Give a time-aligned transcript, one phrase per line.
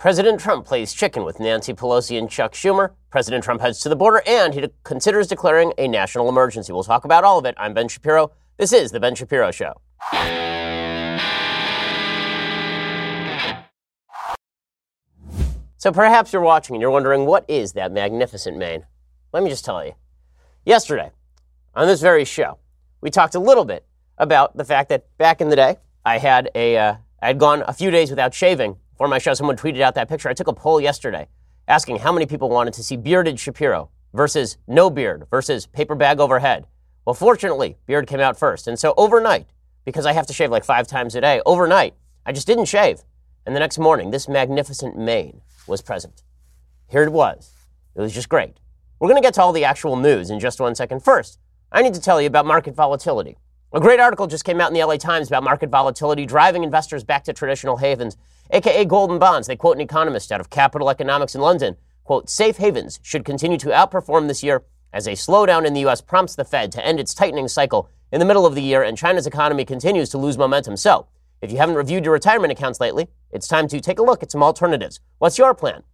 [0.00, 2.92] President Trump plays chicken with Nancy Pelosi and Chuck Schumer.
[3.10, 6.72] President Trump heads to the border and he de- considers declaring a national emergency.
[6.72, 7.54] We'll talk about all of it.
[7.58, 8.32] I'm Ben Shapiro.
[8.56, 9.74] This is The Ben Shapiro Show.
[15.76, 18.86] So perhaps you're watching and you're wondering, what is that magnificent mane?
[19.34, 19.92] Let me just tell you.
[20.64, 21.10] Yesterday,
[21.74, 22.56] on this very show,
[23.02, 23.84] we talked a little bit
[24.16, 25.76] about the fact that back in the day,
[26.06, 29.32] I had a, uh, I had gone a few days without shaving for my show,
[29.32, 30.28] someone tweeted out that picture.
[30.28, 31.26] I took a poll yesterday
[31.66, 36.20] asking how many people wanted to see bearded Shapiro versus no beard versus paper bag
[36.20, 36.66] overhead.
[37.06, 38.68] Well, fortunately, beard came out first.
[38.68, 39.46] And so overnight,
[39.86, 41.94] because I have to shave like five times a day, overnight,
[42.26, 43.00] I just didn't shave.
[43.46, 46.22] And the next morning, this magnificent mane was present.
[46.86, 47.52] Here it was.
[47.94, 48.58] It was just great.
[48.98, 51.02] We're going to get to all the actual news in just one second.
[51.02, 51.38] First,
[51.72, 53.38] I need to tell you about market volatility.
[53.72, 57.02] A great article just came out in the LA Times about market volatility driving investors
[57.02, 58.18] back to traditional havens
[58.52, 59.46] aka golden bonds.
[59.46, 63.58] They quote an economist out of Capital Economics in London, quote, safe havens should continue
[63.58, 66.00] to outperform this year as a slowdown in the U.S.
[66.00, 68.98] prompts the Fed to end its tightening cycle in the middle of the year and
[68.98, 70.76] China's economy continues to lose momentum.
[70.76, 71.06] So,
[71.40, 74.30] if you haven't reviewed your retirement accounts lately, it's time to take a look at
[74.30, 75.00] some alternatives.
[75.18, 75.84] What's your plan?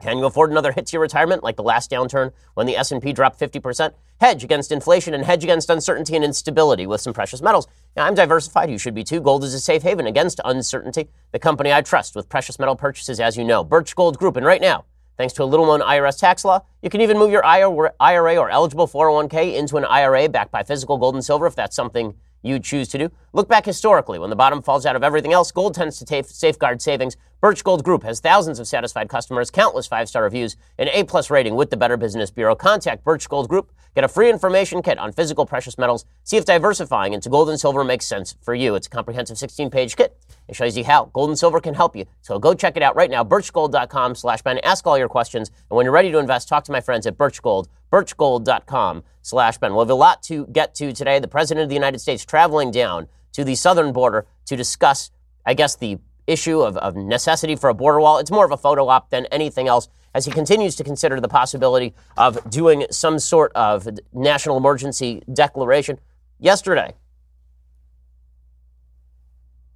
[0.00, 3.12] Can you afford another hit to your retirement like the last downturn when the S&P
[3.12, 3.92] dropped 50%?
[4.20, 7.66] Hedge against inflation and hedge against uncertainty and instability with some precious metals.
[7.96, 8.70] Now, I'm diversified.
[8.70, 9.20] You should be too.
[9.20, 11.08] Gold is a safe haven against uncertainty.
[11.32, 14.36] The company I trust with precious metal purchases, as you know, Birch Gold Group.
[14.36, 14.84] And right now,
[15.16, 18.50] thanks to a little known IRS tax law, you can even move your IRA or
[18.50, 22.14] eligible 401k into an IRA backed by physical gold and silver if that's something
[22.44, 23.10] you choose to do.
[23.32, 24.18] Look back historically.
[24.18, 27.16] When the bottom falls out of everything else, gold tends to ta- safeguard savings.
[27.40, 31.30] Birch Gold Group has thousands of satisfied customers, countless five star reviews, an A plus
[31.30, 32.54] rating with the Better Business Bureau.
[32.54, 33.70] Contact Birch Gold Group.
[33.94, 36.04] Get a free information kit on physical precious metals.
[36.24, 38.74] See if diversifying into gold and silver makes sense for you.
[38.74, 40.16] It's a comprehensive 16 page kit.
[40.48, 42.04] It shows you how gold and silver can help you.
[42.20, 44.58] So go check it out right now, birchgold.com slash Ben.
[44.64, 45.50] Ask all your questions.
[45.70, 49.72] And when you're ready to invest, talk to my friends at Birchgold, birchgold.com slash Ben.
[49.72, 51.20] We'll have a lot to get to today.
[51.20, 55.12] The President of the United States traveling down to the southern border to discuss,
[55.46, 58.18] I guess, the issue of, of necessity for a border wall.
[58.18, 61.28] It's more of a photo op than anything else as he continues to consider the
[61.28, 66.00] possibility of doing some sort of national emergency declaration.
[66.40, 66.94] Yesterday,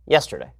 [0.06, 0.50] yesterday,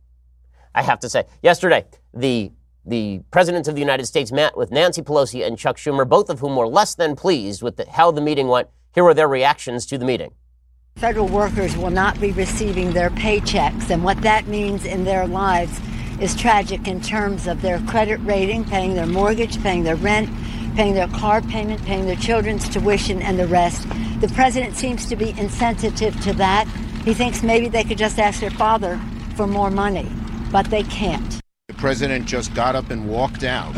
[0.74, 2.52] I have to say, yesterday, the
[2.88, 6.40] the presidents of the United States met with Nancy Pelosi and Chuck Schumer, both of
[6.40, 8.68] whom were less than pleased with the, how the meeting went.
[8.94, 10.32] Here were their reactions to the meeting.
[10.96, 15.78] Federal workers will not be receiving their paychecks, and what that means in their lives
[16.20, 20.28] is tragic in terms of their credit rating, paying their mortgage, paying their rent,
[20.74, 23.88] paying their car payment, paying their children's tuition, and the rest.
[24.20, 26.66] The president seems to be insensitive to that.
[27.04, 29.00] He thinks maybe they could just ask their father
[29.36, 30.10] for more money,
[30.50, 31.40] but they can't.
[31.78, 33.74] President just got up and walked out.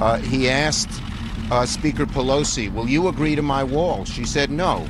[0.00, 1.02] Uh, he asked
[1.50, 4.04] uh, Speaker Pelosi, Will you agree to my wall?
[4.04, 4.86] She said no.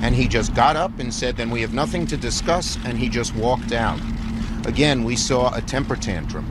[0.00, 3.08] And he just got up and said, Then we have nothing to discuss, and he
[3.08, 4.00] just walked out.
[4.66, 6.44] Again, we saw a temper tantrum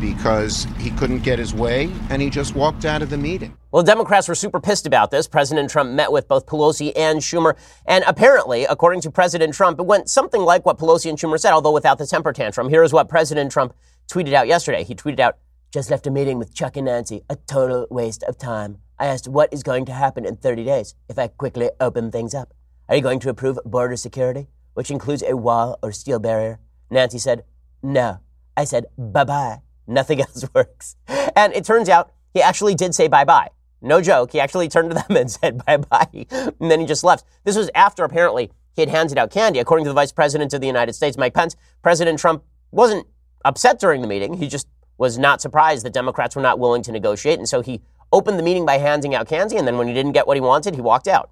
[0.00, 3.56] because he couldn't get his way and he just walked out of the meeting.
[3.70, 5.28] Well, Democrats were super pissed about this.
[5.28, 7.54] President Trump met with both Pelosi and Schumer.
[7.84, 11.52] And apparently, according to President Trump, it went something like what Pelosi and Schumer said,
[11.52, 12.70] although without the temper tantrum.
[12.70, 13.74] Here is what President Trump
[14.10, 14.84] tweeted out yesterday.
[14.84, 15.36] He tweeted out,
[15.70, 18.78] just left a meeting with Chuck and Nancy, a total waste of time.
[18.98, 22.34] I asked what is going to happen in 30 days if I quickly open things
[22.34, 22.54] up.
[22.88, 26.58] Are you going to approve border security, which includes a wall or steel barrier?
[26.90, 27.44] Nancy said,
[27.82, 28.20] no.
[28.56, 29.58] I said, bye bye.
[29.86, 30.96] Nothing else works.
[31.36, 33.50] And it turns out he actually did say bye bye.
[33.80, 34.32] No joke.
[34.32, 36.26] He actually turned to them and said bye bye.
[36.30, 37.24] And then he just left.
[37.44, 39.58] This was after apparently he had handed out candy.
[39.58, 43.06] According to the Vice President of the United States, Mike Pence, President Trump wasn't
[43.44, 44.34] upset during the meeting.
[44.34, 44.68] He just
[44.98, 47.38] was not surprised that Democrats were not willing to negotiate.
[47.38, 47.80] And so he
[48.12, 49.56] opened the meeting by handing out candy.
[49.56, 51.30] And then when he didn't get what he wanted, he walked out.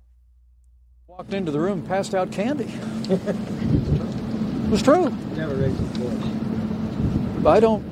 [1.08, 2.64] Walked into the room, passed out candy.
[3.08, 5.10] it was true.
[5.34, 7.46] Never raised his voice.
[7.46, 7.84] I don't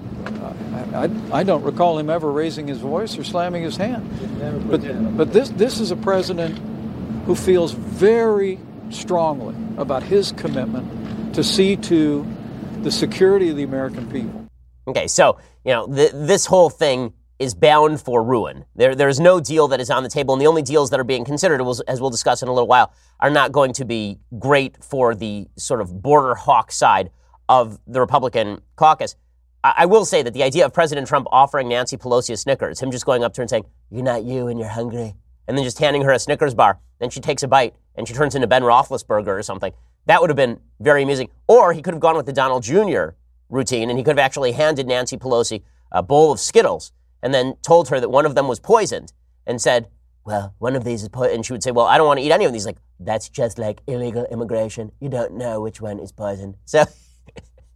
[0.94, 4.08] I, I, don't recall him ever raising his voice or slamming his hand.
[4.70, 6.58] But, but this, this is a president
[7.26, 8.58] who feels very
[8.90, 12.26] strongly about his commitment to see to
[12.82, 14.46] the security of the American people.
[14.86, 18.64] Okay, so, you know, th- this whole thing is bound for ruin.
[18.76, 21.00] There, there is no deal that is on the table, and the only deals that
[21.00, 24.18] are being considered, as we'll discuss in a little while, are not going to be
[24.38, 27.10] great for the sort of border hawk side
[27.48, 29.16] of the Republican caucus.
[29.64, 32.90] I will say that the idea of President Trump offering Nancy Pelosi a Snickers, him
[32.90, 35.14] just going up to her and saying, You're not you and you're hungry,
[35.48, 38.12] and then just handing her a Snickers bar, then she takes a bite and she
[38.12, 39.72] turns into Ben Roethlisberger or something,
[40.06, 41.30] that would have been very amusing.
[41.48, 43.10] Or he could have gone with the Donald Jr.
[43.48, 47.54] routine and he could have actually handed Nancy Pelosi a bowl of Skittles and then
[47.62, 49.12] told her that one of them was poisoned
[49.46, 49.88] and said,
[50.24, 51.36] well, one of these is poison.
[51.36, 52.66] And she would say, well, I don't want to eat any of these.
[52.66, 54.92] Like, that's just like illegal immigration.
[55.00, 56.56] You don't know which one is poison.
[56.64, 56.84] So,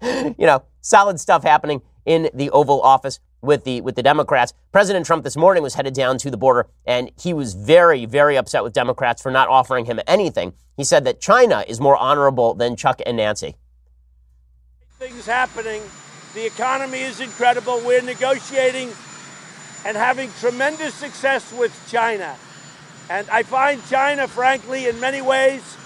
[0.03, 4.53] you know, solid stuff happening in the Oval Office with the with the Democrats.
[4.73, 8.37] President Trump this morning was headed down to the border, and he was very, very
[8.37, 10.55] upset with Democrats for not offering him anything.
[10.77, 13.57] He said that China is more honorable than Chuck and Nancy.
[14.99, 15.83] Things happening.
[16.35, 17.81] The economy is incredible.
[17.85, 18.91] We're negotiating
[19.85, 22.37] and having tremendous success with China.
[23.09, 25.77] And I find China, frankly, in many ways,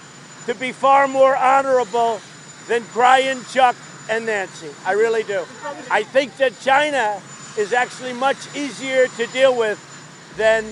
[0.47, 2.21] to be far more honorable
[2.69, 3.77] than Cryin', Chuck,
[4.13, 4.69] and Nancy.
[4.85, 5.45] I really do.
[5.91, 7.21] I think that China
[7.59, 9.79] is actually much easier to deal with
[10.37, 10.65] than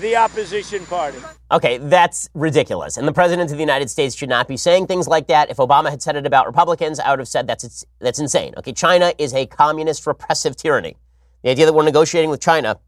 [0.00, 1.18] the opposition party.
[1.50, 2.96] Okay, that's ridiculous.
[2.96, 5.50] And the president of the United States should not be saying things like that.
[5.50, 8.54] If Obama had said it about Republicans, I would have said that's that's insane.
[8.56, 10.96] Okay, China is a communist repressive tyranny.
[11.42, 12.78] The idea that we're negotiating with China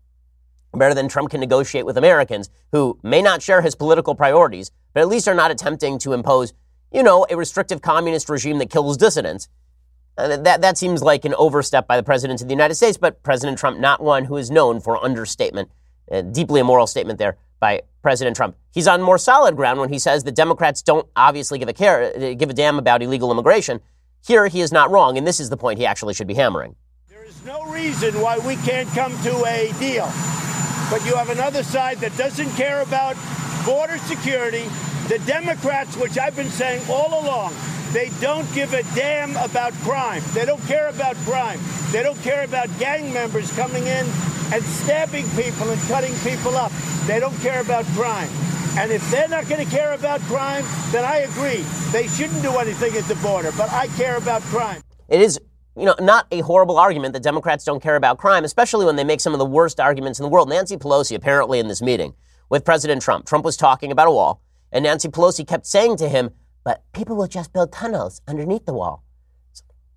[0.74, 5.00] better than Trump can negotiate with Americans who may not share his political priorities, but
[5.00, 6.54] at least are not attempting to impose,
[6.92, 9.48] you know, a restrictive communist regime that kills dissidents.
[10.18, 13.22] Uh, that, that seems like an overstep by the President of the United States, but
[13.22, 15.70] President Trump, not one who is known for understatement,
[16.10, 18.56] a deeply immoral statement there by President Trump.
[18.72, 22.12] He's on more solid ground when he says that Democrats don't obviously give a care,
[22.14, 23.80] uh, give a damn about illegal immigration.
[24.26, 26.76] Here, he is not wrong, and this is the point he actually should be hammering.
[27.08, 30.10] There is no reason why we can't come to a deal.
[30.90, 33.16] But you have another side that doesn't care about
[33.64, 34.68] border security.
[35.08, 37.54] The Democrats, which I've been saying all along,
[37.92, 40.22] they don't give a damn about crime.
[40.32, 41.60] They don't care about crime.
[41.90, 44.06] They don't care about gang members coming in
[44.52, 46.72] and stabbing people and cutting people up.
[47.06, 48.28] They don't care about crime.
[48.78, 51.62] And if they're not going to care about crime, then I agree.
[51.90, 53.50] They shouldn't do anything at the border.
[53.56, 54.80] But I care about crime.
[55.08, 55.38] It is
[55.76, 59.04] you know, not a horrible argument that Democrats don't care about crime, especially when they
[59.04, 60.48] make some of the worst arguments in the world.
[60.48, 62.14] Nancy Pelosi, apparently in this meeting
[62.50, 66.08] with President Trump, Trump was talking about a wall, and Nancy Pelosi kept saying to
[66.08, 66.30] him,
[66.64, 69.04] but people will just build tunnels underneath the wall.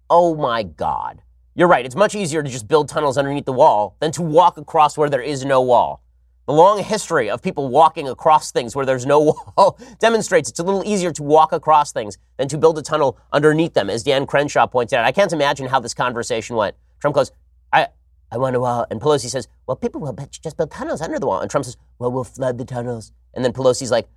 [0.09, 1.21] Oh my God.
[1.55, 1.85] You're right.
[1.85, 5.09] It's much easier to just build tunnels underneath the wall than to walk across where
[5.09, 6.01] there is no wall.
[6.47, 9.19] The long history of people walking across things where there's no
[9.57, 13.17] wall demonstrates it's a little easier to walk across things than to build a tunnel
[13.31, 15.05] underneath them, as Dan Crenshaw pointed out.
[15.05, 16.75] I can't imagine how this conversation went.
[16.99, 17.31] Trump goes,
[17.73, 17.87] I,
[18.31, 18.85] I want a wall.
[18.91, 21.39] And Pelosi says, Well, people will just build tunnels under the wall.
[21.39, 23.11] And Trump says, Well, we'll flood the tunnels.
[23.33, 24.07] And then Pelosi's like,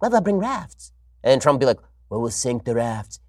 [0.00, 0.92] Well, they'll bring rafts.
[1.24, 3.20] And Trump will be like, well, we'll sink the rafts.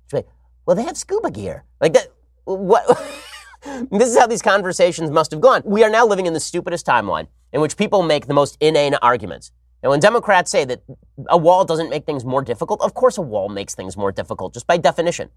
[0.69, 1.63] Well, they have scuba gear.
[1.81, 2.13] Like that.
[2.45, 2.85] What?
[3.91, 5.63] this is how these conversations must have gone.
[5.65, 8.93] We are now living in the stupidest timeline in which people make the most inane
[9.01, 9.51] arguments.
[9.81, 10.83] And when Democrats say that
[11.27, 14.53] a wall doesn't make things more difficult, of course a wall makes things more difficult,
[14.53, 15.31] just by definition.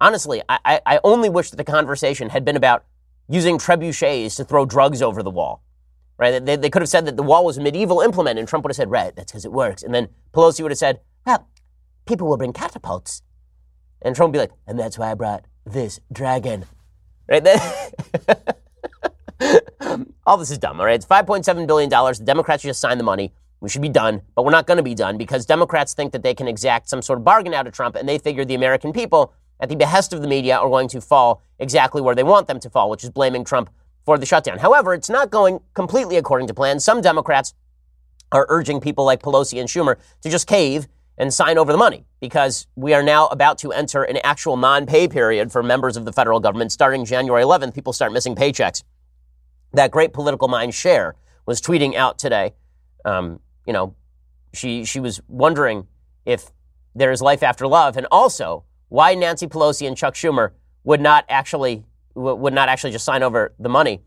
[0.00, 2.84] Honestly, I, I only wish that the conversation had been about
[3.28, 5.62] using trebuchets to throw drugs over the wall.
[6.18, 6.44] Right?
[6.44, 8.70] They, they could have said that the wall was a medieval implement, and Trump would
[8.70, 9.84] have said, right, that's because it works.
[9.84, 11.48] And then Pelosi would have said, well,
[12.06, 13.22] people will bring catapults.
[14.02, 16.66] And Trump would be like, and that's why I brought this dragon.
[17.28, 17.46] Right?
[20.26, 20.94] all this is dumb, all right?
[20.94, 21.88] It's $5.7 billion.
[21.88, 23.32] The Democrats just signed the money.
[23.60, 26.22] We should be done, but we're not going to be done because Democrats think that
[26.22, 28.92] they can exact some sort of bargain out of Trump, and they figure the American
[28.92, 32.46] people, at the behest of the media, are going to fall exactly where they want
[32.46, 33.70] them to fall, which is blaming Trump
[34.04, 34.58] for the shutdown.
[34.58, 36.78] However, it's not going completely according to plan.
[36.78, 37.54] Some Democrats
[38.32, 42.04] are urging people like Pelosi and Schumer to just cave and sign over the money
[42.20, 46.04] because we are now about to enter an actual non pay period for members of
[46.04, 46.72] the federal government.
[46.72, 48.82] Starting January 11th, people start missing paychecks.
[49.72, 51.16] That great political mind, Cher,
[51.46, 52.54] was tweeting out today.
[53.04, 53.94] Um, you know,
[54.52, 55.86] she, she was wondering
[56.24, 56.50] if
[56.94, 60.52] there is life after love and also why Nancy Pelosi and Chuck Schumer
[60.84, 64.02] would not actually would not actually just sign over the money.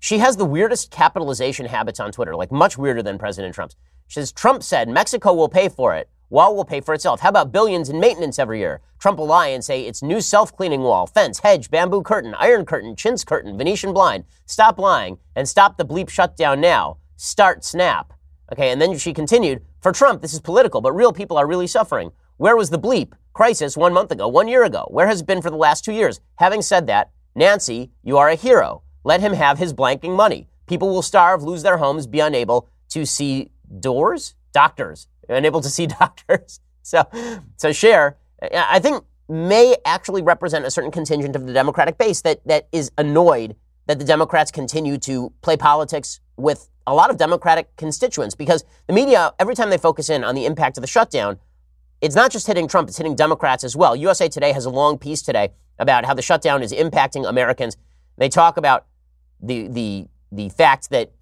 [0.00, 3.76] She has the weirdest capitalization habits on Twitter, like much weirder than President Trump's.
[4.08, 6.08] She says Trump said Mexico will pay for it.
[6.28, 7.20] Wall will pay for itself.
[7.20, 8.80] How about billions in maintenance every year?
[8.98, 12.96] Trump will lie and say it's new self-cleaning wall, fence, hedge, bamboo curtain, iron curtain,
[12.96, 14.24] chintz curtain, Venetian blind.
[14.44, 16.98] Stop lying and stop the bleep shutdown now.
[17.16, 18.12] Start snap.
[18.52, 21.66] Okay, and then she continued, for Trump, this is political, but real people are really
[21.66, 22.10] suffering.
[22.38, 24.86] Where was the bleep crisis one month ago, one year ago?
[24.90, 26.20] Where has it been for the last two years?
[26.36, 28.82] Having said that, Nancy, you are a hero.
[29.04, 30.48] Let him have his blanking money.
[30.66, 35.86] People will starve, lose their homes, be unable to see doors, doctors, unable to see
[36.00, 36.60] doctors.
[36.82, 37.04] So,
[37.56, 38.16] so Cher,
[38.52, 42.92] I think may actually represent a certain contingent of the Democratic base that, that is
[42.96, 43.56] annoyed
[43.86, 48.92] that the Democrats continue to play politics with a lot of Democratic constituents because the
[48.92, 51.38] media, every time they focus in on the impact of the shutdown,
[52.00, 53.96] it's not just hitting Trump, it's hitting Democrats as well.
[53.96, 57.76] USA Today has a long piece today about how the shutdown is impacting Americans.
[58.16, 58.86] They talk about
[59.40, 61.12] the the the fact that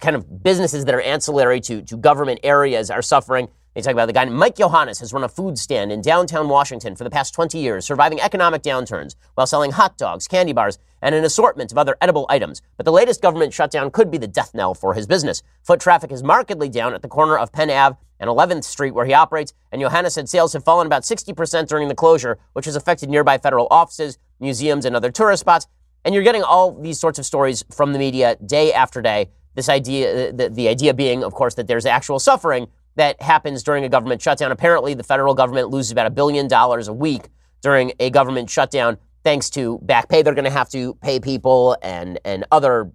[0.00, 3.48] kind of businesses that are ancillary to, to government areas are suffering.
[3.74, 6.96] They talk about the guy Mike Johannes has run a food stand in downtown Washington
[6.96, 11.14] for the past 20 years, surviving economic downturns while selling hot dogs, candy bars, and
[11.14, 12.60] an assortment of other edible items.
[12.76, 15.42] But the latest government shutdown could be the death knell for his business.
[15.62, 19.06] Foot traffic is markedly down at the corner of Penn Ave and 11th Street where
[19.06, 22.74] he operates, and Johannes said sales have fallen about 60% during the closure, which has
[22.74, 25.66] affected nearby federal offices, museums, and other tourist spots.
[26.04, 29.30] And you're getting all these sorts of stories from the media day after day.
[29.58, 33.64] This idea, uh, the, the idea being, of course, that there's actual suffering that happens
[33.64, 34.52] during a government shutdown.
[34.52, 37.24] Apparently, the federal government loses about a billion dollars a week
[37.60, 41.76] during a government shutdown thanks to back pay they're going to have to pay people
[41.82, 42.92] and, and other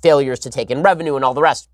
[0.00, 1.68] failures to take in revenue and all the rest.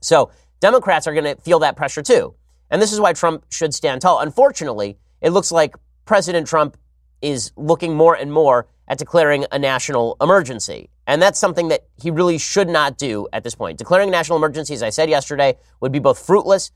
[0.00, 0.30] So
[0.60, 2.36] Democrats are going to feel that pressure too.
[2.70, 4.20] And this is why Trump should stand tall.
[4.20, 6.76] Unfortunately, it looks like President Trump
[7.20, 10.90] is looking more and more at declaring a national emergency.
[11.06, 13.78] And that's something that he really should not do at this point.
[13.78, 16.72] Declaring a national emergency, as I said yesterday, would be both fruitless.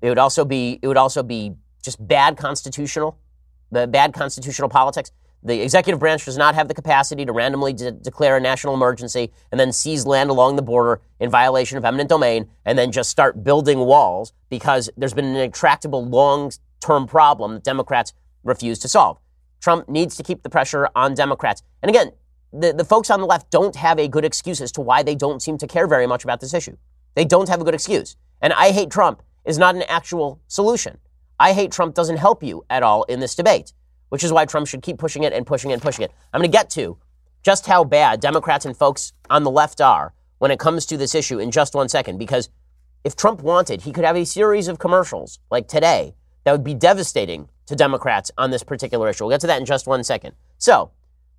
[0.00, 3.18] It would also be it would also be just bad constitutional,
[3.72, 5.10] the bad constitutional politics.
[5.42, 9.32] The executive branch does not have the capacity to randomly de- declare a national emergency
[9.50, 13.10] and then seize land along the border in violation of eminent domain and then just
[13.10, 18.12] start building walls because there's been an intractable long term problem that Democrats
[18.44, 19.18] refuse to solve.
[19.60, 21.62] Trump needs to keep the pressure on Democrats.
[21.82, 22.12] And again,
[22.52, 25.14] the, the folks on the left don't have a good excuse as to why they
[25.14, 26.76] don't seem to care very much about this issue.
[27.14, 28.16] They don't have a good excuse.
[28.40, 30.98] And I hate Trump is not an actual solution.
[31.40, 33.72] I hate Trump doesn't help you at all in this debate,
[34.08, 36.12] which is why Trump should keep pushing it and pushing it and pushing it.
[36.32, 36.98] I'm going to get to
[37.42, 41.14] just how bad Democrats and folks on the left are when it comes to this
[41.14, 42.48] issue in just one second, because
[43.04, 46.74] if Trump wanted, he could have a series of commercials like today that would be
[46.74, 49.24] devastating to Democrats on this particular issue.
[49.24, 50.34] We'll get to that in just one second.
[50.56, 50.90] So,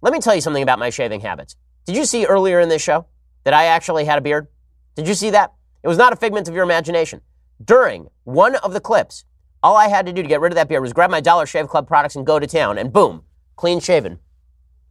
[0.01, 1.55] let me tell you something about my shaving habits.
[1.85, 3.07] Did you see earlier in this show
[3.43, 4.47] that I actually had a beard?
[4.95, 5.53] Did you see that?
[5.83, 7.21] It was not a figment of your imagination.
[7.63, 9.25] During one of the clips,
[9.63, 11.45] all I had to do to get rid of that beard was grab my Dollar
[11.45, 13.23] Shave Club products and go to town, and boom,
[13.55, 14.19] clean shaven.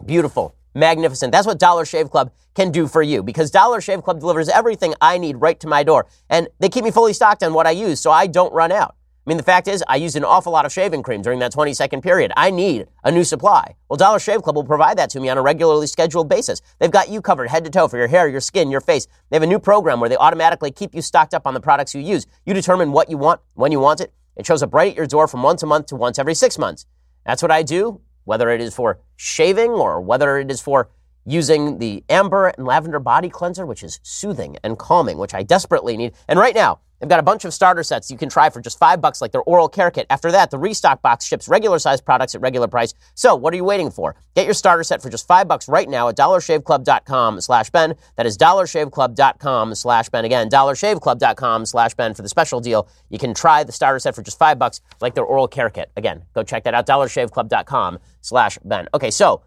[0.04, 1.32] Beautiful, magnificent.
[1.32, 4.94] That's what Dollar Shave Club can do for you because Dollar Shave Club delivers everything
[5.00, 6.06] I need right to my door.
[6.28, 8.96] And they keep me fully stocked on what I use so I don't run out.
[9.28, 11.52] I mean, the fact is, I used an awful lot of shaving cream during that
[11.52, 12.32] 20 second period.
[12.34, 13.74] I need a new supply.
[13.90, 16.62] Well, Dollar Shave Club will provide that to me on a regularly scheduled basis.
[16.78, 19.06] They've got you covered head to toe for your hair, your skin, your face.
[19.28, 21.94] They have a new program where they automatically keep you stocked up on the products
[21.94, 22.24] you use.
[22.46, 24.14] You determine what you want, when you want it.
[24.34, 26.56] It shows up right at your door from once a month to once every six
[26.56, 26.86] months.
[27.26, 30.88] That's what I do, whether it is for shaving or whether it is for
[31.26, 35.98] using the amber and lavender body cleanser, which is soothing and calming, which I desperately
[35.98, 36.14] need.
[36.28, 38.78] And right now, They've got a bunch of starter sets you can try for just
[38.78, 40.06] five bucks, like their oral care kit.
[40.10, 42.94] After that, the restock box ships regular sized products at regular price.
[43.14, 44.16] So what are you waiting for?
[44.34, 47.94] Get your starter set for just five bucks right now at dollarshaveclub.com slash Ben.
[48.16, 50.24] That is dollarshaveclub.com slash Ben.
[50.24, 52.88] Again, dollarshaveclub.com slash Ben for the special deal.
[53.10, 55.90] You can try the starter set for just five bucks, like their oral care kit.
[55.96, 58.88] Again, go check that out, dollarshaveclub.com slash Ben.
[58.92, 59.42] Okay, so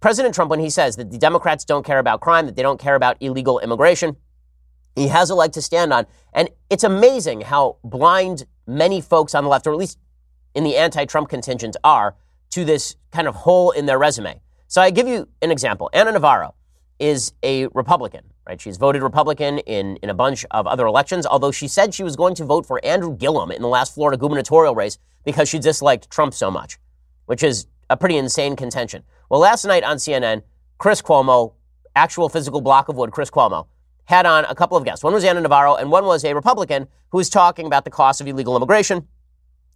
[0.00, 2.78] President Trump, when he says that the Democrats don't care about crime, that they don't
[2.78, 4.16] care about illegal immigration,
[4.94, 6.06] he has a leg to stand on.
[6.32, 9.98] And it's amazing how blind many folks on the left, or at least
[10.54, 12.16] in the anti Trump contingent, are
[12.50, 14.40] to this kind of hole in their resume.
[14.66, 15.88] So I give you an example.
[15.92, 16.54] Ana Navarro
[16.98, 18.60] is a Republican, right?
[18.60, 22.16] She's voted Republican in, in a bunch of other elections, although she said she was
[22.16, 26.10] going to vote for Andrew Gillum in the last Florida gubernatorial race because she disliked
[26.10, 26.78] Trump so much,
[27.26, 29.04] which is a pretty insane contention.
[29.30, 30.42] Well, last night on CNN,
[30.78, 31.54] Chris Cuomo,
[31.94, 33.66] actual physical block of wood, Chris Cuomo,
[34.08, 35.04] had on a couple of guests.
[35.04, 38.22] One was Ana Navarro, and one was a Republican who was talking about the cost
[38.22, 39.06] of illegal immigration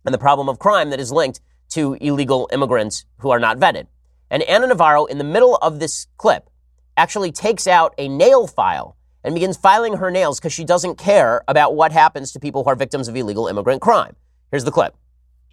[0.06, 3.88] and the problem of crime that is linked to illegal immigrants who are not vetted.
[4.30, 6.48] And Ana Navarro, in the middle of this clip,
[6.96, 11.42] actually takes out a nail file and begins filing her nails because she doesn't care
[11.46, 14.16] about what happens to people who are victims of illegal immigrant crime.
[14.50, 14.96] Here's the clip.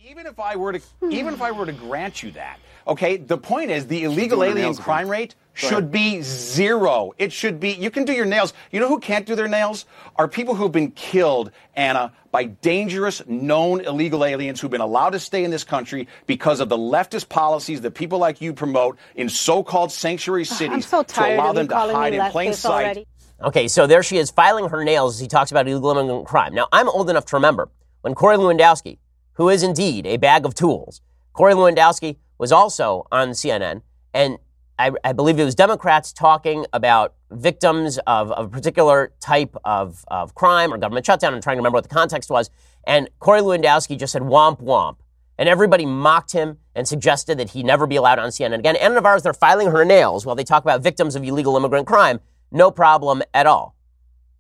[0.10, 2.60] Even if I were to, even if I were to grant you that,
[2.90, 7.14] okay, the point is the illegal alien crime rate should be zero.
[7.18, 8.54] It should be, you can do your nails.
[8.72, 9.86] You know who can't do their nails?
[10.16, 15.20] Are people who've been killed, Ana, by dangerous, known illegal aliens who've been allowed to
[15.20, 19.30] stay in this country because of the leftist policies that people like you promote in
[19.30, 22.84] so called sanctuary cities so to allow them to hide in plain sight.
[22.84, 23.08] Already.
[23.42, 26.54] Okay, so there she is filing her nails as he talks about illegal immigrant crime.
[26.54, 27.70] Now, I'm old enough to remember
[28.02, 28.98] when Corey Lewandowski,
[29.34, 31.02] who is indeed a bag of tools,
[31.34, 33.82] Corey Lewandowski was also on CNN
[34.14, 34.40] and
[34.80, 40.06] I, I, believe it was Democrats talking about victims of, of a particular type of,
[40.08, 41.34] of crime or government shutdown.
[41.34, 42.50] I'm trying to remember what the context was.
[42.86, 44.96] And Corey Lewandowski just said womp womp.
[45.38, 48.78] And everybody mocked him and suggested that he never be allowed on CNN again.
[48.78, 52.22] Ana Navarro's there filing her nails while they talk about victims of illegal immigrant crime.
[52.52, 53.76] No problem at all.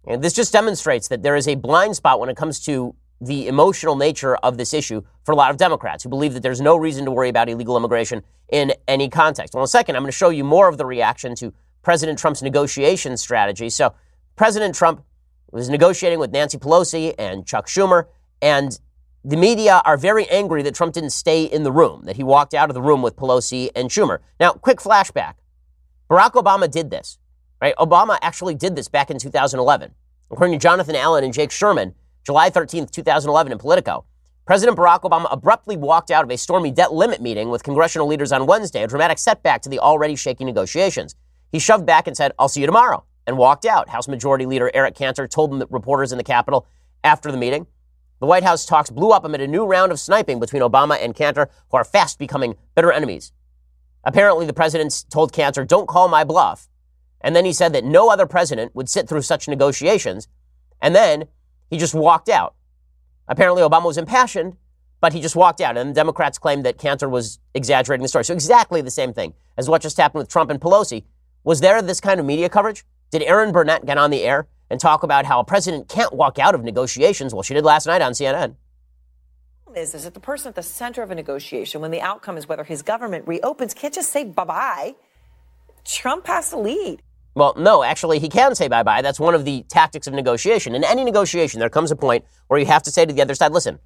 [0.08, 3.48] And this just demonstrates that there is a blind spot when it comes to the
[3.48, 6.78] emotional nature of this issue for a lot of Democrats who believe that there's no
[6.78, 9.54] reason to worry about illegal immigration in any context.
[9.54, 12.18] Well, in a second, I'm going to show you more of the reaction to President
[12.18, 13.70] Trump's negotiation strategy.
[13.70, 13.94] So,
[14.36, 15.04] President Trump
[15.52, 18.06] was negotiating with Nancy Pelosi and Chuck Schumer,
[18.42, 18.80] and
[19.26, 22.54] the media are very angry that Trump didn't stay in the room, that he walked
[22.54, 24.20] out of the room with Pelosi and Schumer.
[24.40, 25.34] Now, quick flashback
[26.10, 27.20] Barack Obama did this,
[27.62, 27.76] right?
[27.76, 29.94] Obama actually did this back in 2011.
[30.32, 34.06] According to Jonathan Allen and Jake Sherman, July 13th, 2011, in Politico,
[34.46, 38.32] President Barack Obama abruptly walked out of a stormy debt limit meeting with congressional leaders
[38.32, 41.16] on Wednesday, a dramatic setback to the already shaky negotiations.
[41.52, 43.90] He shoved back and said, I'll see you tomorrow, and walked out.
[43.90, 46.68] House Majority Leader Eric Cantor told reporters in the Capitol
[47.04, 47.68] after the meeting.
[48.20, 51.16] The White House talks blew up amid a new round of sniping between Obama and
[51.16, 53.32] Cantor, who are fast becoming bitter enemies.
[54.04, 56.68] Apparently, the president told Cantor, Don't call my bluff.
[57.22, 60.28] And then he said that no other president would sit through such negotiations.
[60.82, 61.26] And then
[61.70, 62.56] he just walked out.
[63.28, 64.58] Apparently, Obama was impassioned,
[65.02, 65.78] but he just walked out.
[65.78, 68.26] And the Democrats claimed that Cantor was exaggerating the story.
[68.26, 71.04] So, exactly the same thing as what just happened with Trump and Pelosi.
[71.44, 72.84] Was there this kind of media coverage?
[73.12, 76.38] Did Erin Burnett get on the air and talk about how a president can't walk
[76.38, 77.34] out of negotiations?
[77.34, 78.56] Well, she did last night on CNN.
[79.76, 82.48] Is, is that the person at the center of a negotiation, when the outcome is
[82.48, 84.96] whether his government reopens, can't just say bye bye.
[85.86, 87.02] Trump has to lead.
[87.36, 89.02] Well, no, actually, he can say bye bye.
[89.02, 90.76] That's one of the tactics of negotiation.
[90.76, 93.36] In any negotiation, there comes a point where you have to say to the other
[93.36, 93.80] side, listen,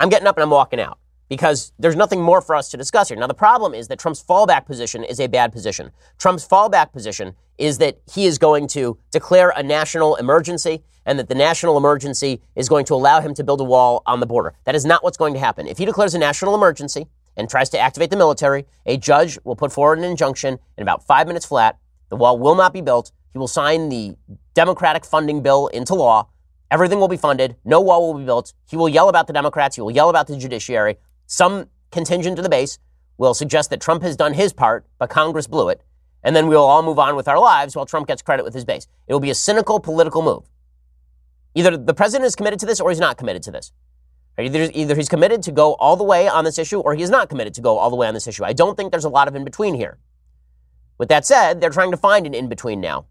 [0.00, 0.98] I'm getting up and I'm walking out
[1.28, 3.18] because there's nothing more for us to discuss here.
[3.18, 5.90] Now, the problem is that Trump's fallback position is a bad position.
[6.18, 11.28] Trump's fallback position is that he is going to declare a national emergency and that
[11.28, 14.54] the national emergency is going to allow him to build a wall on the border.
[14.64, 15.66] That is not what's going to happen.
[15.66, 19.56] If he declares a national emergency and tries to activate the military, a judge will
[19.56, 21.78] put forward an injunction in about five minutes flat.
[22.08, 23.12] The wall will not be built.
[23.32, 24.16] He will sign the
[24.54, 26.28] Democratic funding bill into law.
[26.70, 27.56] Everything will be funded.
[27.64, 28.52] No wall will be built.
[28.68, 29.76] He will yell about the Democrats.
[29.76, 30.96] He will yell about the judiciary.
[31.26, 32.78] Some contingent to the base
[33.18, 35.82] will suggest that Trump has done his part, but Congress blew it.
[36.22, 38.64] And then we'll all move on with our lives while Trump gets credit with his
[38.64, 38.88] base.
[39.06, 40.44] It will be a cynical political move.
[41.54, 43.72] Either the president is committed to this or he's not committed to this.
[44.38, 47.10] Either, either he's committed to go all the way on this issue or he is
[47.10, 48.44] not committed to go all the way on this issue.
[48.44, 49.98] I don't think there's a lot of in between here.
[50.98, 53.06] With that said, they're trying to find an in between now.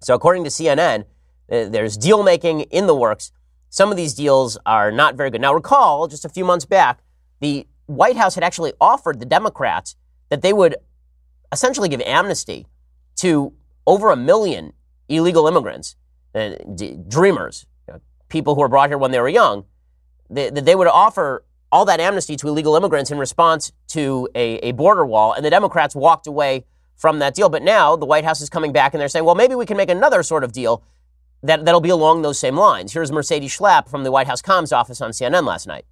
[0.00, 1.04] So, according to CNN,
[1.50, 3.32] uh, there's deal making in the works.
[3.68, 5.40] Some of these deals are not very good.
[5.40, 7.00] Now, recall just a few months back,
[7.40, 9.96] the White House had actually offered the Democrats
[10.30, 10.76] that they would
[11.52, 12.66] essentially give amnesty
[13.16, 13.52] to
[13.86, 14.72] over a million
[15.08, 15.96] illegal immigrants,
[16.34, 19.64] uh, d- dreamers, you know, people who were brought here when they were young,
[20.30, 24.56] that they, they would offer all that amnesty to illegal immigrants in response to a,
[24.58, 26.64] a border wall, and the Democrats walked away
[26.96, 27.48] from that deal.
[27.48, 29.76] But now the White House is coming back and they're saying, well, maybe we can
[29.76, 30.82] make another sort of deal
[31.42, 32.92] that, that'll be along those same lines.
[32.92, 35.84] Here's Mercedes Schlapp from the White House comms office on CNN last night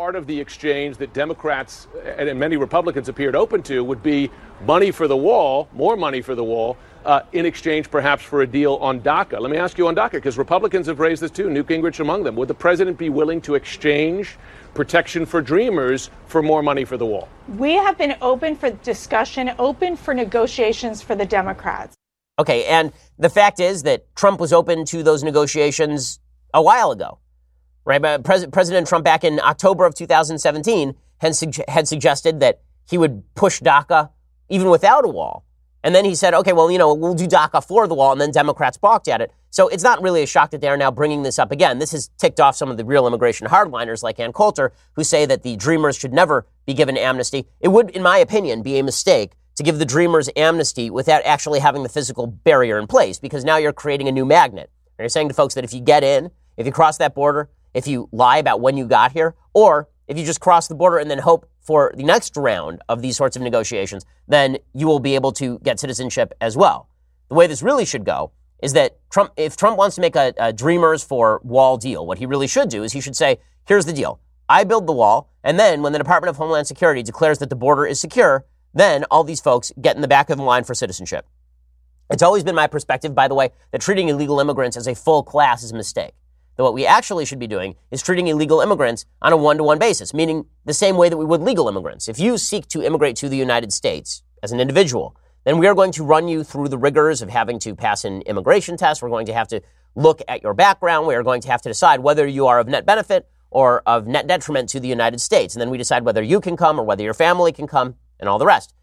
[0.00, 1.86] part of the exchange that Democrats
[2.16, 4.30] and many Republicans appeared open to would be
[4.64, 8.46] money for the wall, more money for the wall, uh, in exchange perhaps for a
[8.46, 9.40] deal on DACA.
[9.40, 12.24] Let me ask you on DACA, because Republicans have raised this too, Newt Gingrich among
[12.24, 12.36] them.
[12.36, 14.36] Would the president be willing to exchange
[14.74, 17.28] protection for dreamers for more money for the wall?
[17.56, 21.94] We have been open for discussion, open for negotiations for the Democrats.
[22.38, 26.20] Okay, and the fact is that Trump was open to those negotiations
[26.54, 27.18] a while ago
[27.84, 28.00] right?
[28.00, 31.34] But Pres- President Trump back in October of 2017 had,
[31.68, 34.10] had suggested that he would push DACA
[34.48, 35.44] even without a wall.
[35.82, 38.12] And then he said, okay, well, you know, we'll do DACA for the wall.
[38.12, 39.32] And then Democrats balked at it.
[39.50, 41.78] So it's not really a shock that they are now bringing this up again.
[41.78, 45.26] This has ticked off some of the real immigration hardliners like Ann Coulter, who say
[45.26, 47.46] that the Dreamers should never be given amnesty.
[47.60, 51.58] It would, in my opinion, be a mistake to give the Dreamers amnesty without actually
[51.58, 54.70] having the physical barrier in place because now you're creating a new magnet.
[54.98, 57.50] And you're saying to folks that if you get in, if you cross that border,
[57.74, 60.98] if you lie about when you got here, or if you just cross the border
[60.98, 64.98] and then hope for the next round of these sorts of negotiations, then you will
[64.98, 66.88] be able to get citizenship as well.
[67.28, 70.34] The way this really should go is that Trump, if Trump wants to make a,
[70.36, 73.86] a Dreamers for Wall deal, what he really should do is he should say, here's
[73.86, 74.18] the deal.
[74.48, 77.54] I build the wall, and then when the Department of Homeland Security declares that the
[77.54, 80.74] border is secure, then all these folks get in the back of the line for
[80.74, 81.24] citizenship.
[82.10, 85.22] It's always been my perspective, by the way, that treating illegal immigrants as a full
[85.22, 86.14] class is a mistake
[86.56, 89.64] that what we actually should be doing is treating illegal immigrants on a one to
[89.64, 92.08] one basis, meaning the same way that we would legal immigrants.
[92.08, 95.74] If you seek to immigrate to the United States as an individual, then we are
[95.74, 99.02] going to run you through the rigors of having to pass an immigration test.
[99.02, 99.62] We're going to have to
[99.94, 101.06] look at your background.
[101.06, 104.06] We are going to have to decide whether you are of net benefit or of
[104.06, 105.54] net detriment to the United States.
[105.54, 108.28] And then we decide whether you can come or whether your family can come and
[108.28, 108.74] all the rest.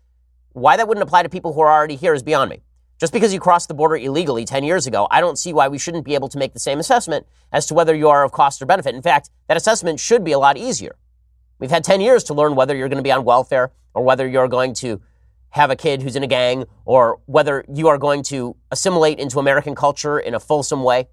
[0.54, 2.64] Why that wouldn't apply to people who are already here is beyond me.
[3.00, 5.78] Just because you crossed the border illegally 10 years ago, I don't see why we
[5.78, 8.62] shouldn't be able to make the same assessment as to whether you are of cost
[8.62, 8.96] or benefit.
[8.96, 10.96] In fact, that assessment should be a lot easier.
[11.60, 14.28] We've had 10 years to learn whether you're going to be on welfare or whether
[14.28, 15.00] you're going to
[15.50, 19.40] have a kid who's in a gang or whether you are going to assimilate into
[19.40, 21.08] American culture in a fulsome way.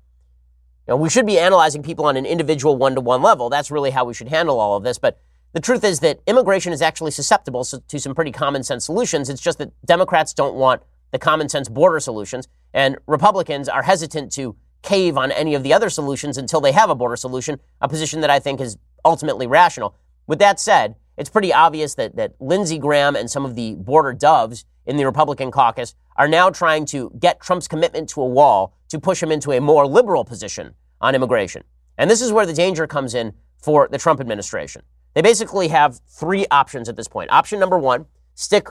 [0.86, 3.50] You know, we should be analyzing people on an individual one to one level.
[3.50, 4.98] That's really how we should handle all of this.
[4.98, 5.18] But
[5.52, 9.28] the truth is that immigration is actually susceptible to some pretty common sense solutions.
[9.28, 10.82] It's just that Democrats don't want
[11.14, 15.72] the common sense border solutions, and Republicans are hesitant to cave on any of the
[15.72, 19.46] other solutions until they have a border solution, a position that I think is ultimately
[19.46, 19.94] rational.
[20.26, 24.12] With that said, it's pretty obvious that, that Lindsey Graham and some of the border
[24.12, 28.76] doves in the Republican caucus are now trying to get Trump's commitment to a wall
[28.88, 31.62] to push him into a more liberal position on immigration.
[31.96, 34.82] And this is where the danger comes in for the Trump administration.
[35.14, 37.30] They basically have three options at this point.
[37.30, 38.66] Option number one, stick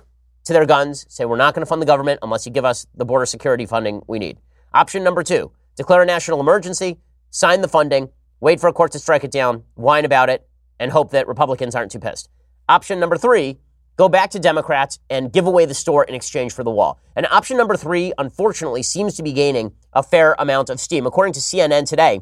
[0.45, 2.85] to their guns, say we're not going to fund the government unless you give us
[2.95, 4.37] the border security funding we need.
[4.73, 6.97] Option number two, declare a national emergency,
[7.29, 10.47] sign the funding, wait for a court to strike it down, whine about it,
[10.79, 12.29] and hope that Republicans aren't too pissed.
[12.67, 13.57] Option number three,
[13.95, 16.99] go back to Democrats and give away the store in exchange for the wall.
[17.15, 21.05] And option number three, unfortunately, seems to be gaining a fair amount of steam.
[21.05, 22.21] According to CNN today,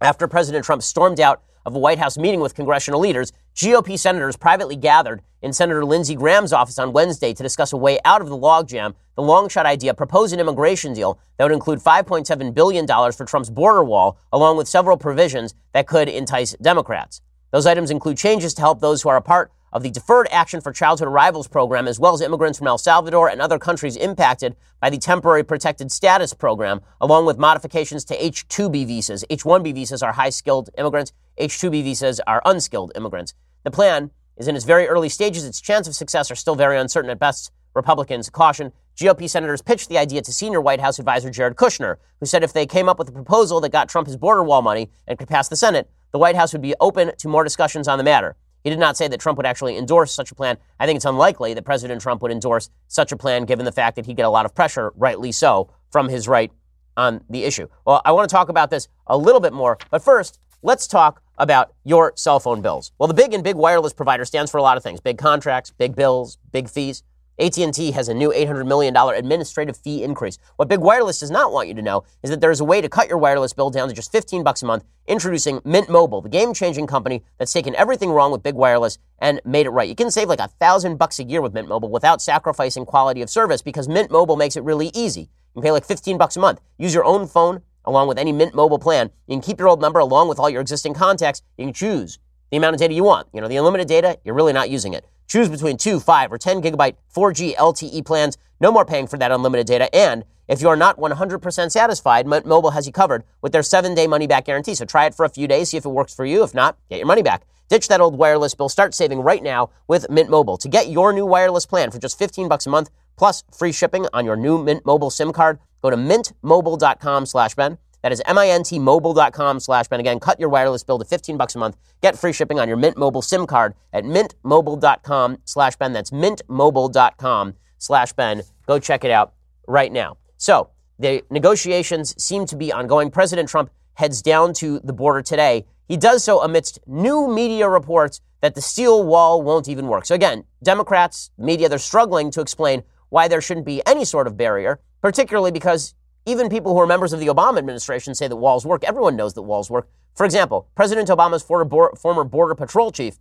[0.00, 4.36] after President Trump stormed out of a White House meeting with congressional leaders, GOP senators
[4.36, 8.28] privately gathered in Senator Lindsey Graham's office on Wednesday to discuss a way out of
[8.28, 8.94] the logjam.
[9.14, 13.50] The long shot idea proposed an immigration deal that would include $5.7 billion for Trump's
[13.50, 17.20] border wall, along with several provisions that could entice Democrats.
[17.52, 20.60] Those items include changes to help those who are a part of the Deferred Action
[20.60, 24.56] for Childhood Arrivals program, as well as immigrants from El Salvador and other countries impacted
[24.80, 29.24] by the Temporary Protected Status program, along with modifications to H 2B visas.
[29.30, 33.34] H 1B visas are high skilled immigrants, H 2B visas are unskilled immigrants.
[33.64, 35.44] The plan is in its very early stages.
[35.44, 37.50] Its chance of success are still very uncertain at best.
[37.74, 38.72] Republicans caution.
[38.96, 42.52] GOP senators pitched the idea to senior White House advisor Jared Kushner, who said if
[42.52, 45.28] they came up with a proposal that got Trump his border wall money and could
[45.28, 48.36] pass the Senate, the White House would be open to more discussions on the matter.
[48.62, 50.56] He did not say that Trump would actually endorse such a plan.
[50.78, 53.96] I think it's unlikely that President Trump would endorse such a plan given the fact
[53.96, 56.52] that he'd get a lot of pressure, rightly so, from his right
[56.96, 57.66] on the issue.
[57.84, 61.20] Well, I want to talk about this a little bit more, but first, let's talk
[61.38, 62.92] about your cell phone bills.
[62.98, 65.00] Well, the big and big wireless provider stands for a lot of things.
[65.00, 67.02] Big contracts, big bills, big fees.
[67.38, 70.38] AT&T has a new $800 million administrative fee increase.
[70.54, 72.80] What Big Wireless does not want you to know is that there is a way
[72.80, 76.20] to cut your wireless bill down to just 15 bucks a month, introducing Mint Mobile,
[76.20, 79.88] the game-changing company that's taken everything wrong with Big Wireless and made it right.
[79.88, 83.20] You can save like a thousand bucks a year with Mint Mobile without sacrificing quality
[83.20, 85.28] of service because Mint Mobile makes it really easy.
[85.56, 86.60] You pay like 15 bucks a month.
[86.78, 89.10] Use your own phone along with any Mint Mobile plan.
[89.26, 91.42] You can keep your old number along with all your existing contacts.
[91.56, 92.18] You can choose
[92.50, 93.28] the amount of data you want.
[93.32, 95.06] You know, the unlimited data, you're really not using it.
[95.26, 98.36] Choose between 2, 5, or 10 gigabyte 4G LTE plans.
[98.60, 99.94] No more paying for that unlimited data.
[99.94, 104.06] And if you are not 100% satisfied, Mint Mobile has you covered with their 7-day
[104.06, 104.74] money-back guarantee.
[104.74, 106.42] So try it for a few days, see if it works for you.
[106.42, 107.46] If not, get your money back.
[107.70, 108.68] Ditch that old wireless bill.
[108.68, 110.58] Start saving right now with Mint Mobile.
[110.58, 114.06] To get your new wireless plan for just 15 bucks a month, plus free shipping
[114.12, 117.76] on your new Mint Mobile SIM card, go to mintmobile.com slash Ben.
[118.02, 120.00] That is mintmobile.com slash Ben.
[120.00, 121.76] Again, cut your wireless bill to 15 bucks a month.
[122.00, 125.92] Get free shipping on your Mint Mobile SIM card at mintmobile.com slash Ben.
[125.92, 128.42] That's mintmobile.com slash Ben.
[128.66, 129.34] Go check it out
[129.68, 130.16] right now.
[130.38, 133.10] So the negotiations seem to be ongoing.
[133.10, 135.66] President Trump heads down to the border today.
[135.86, 140.06] He does so amidst new media reports that the steel wall won't even work.
[140.06, 142.82] So again, Democrats, media, they're struggling to explain
[143.14, 145.94] why there shouldn't be any sort of barrier, particularly because
[146.26, 148.82] even people who are members of the Obama administration say that walls work.
[148.82, 149.88] Everyone knows that walls work.
[150.16, 153.16] For example, President Obama's former border patrol chief,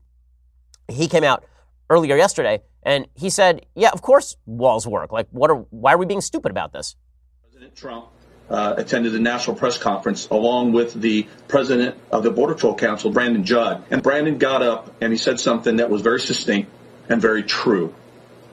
[0.87, 1.45] he came out
[1.91, 5.11] earlier yesterday and he said, "Yeah, of course walls work.
[5.11, 5.57] Like, what are?
[5.69, 6.95] Why are we being stupid about this?"
[7.43, 8.07] President Trump
[8.49, 13.11] uh, attended a national press conference along with the president of the Border Patrol Council,
[13.11, 16.71] Brandon Judd, and Brandon got up and he said something that was very succinct
[17.09, 17.93] and very true.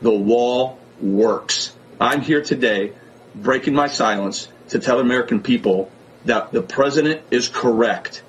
[0.03, 1.75] The wall works.
[2.01, 2.93] I'm here today
[3.35, 5.91] breaking my silence to tell American people
[6.25, 8.23] that the president is correct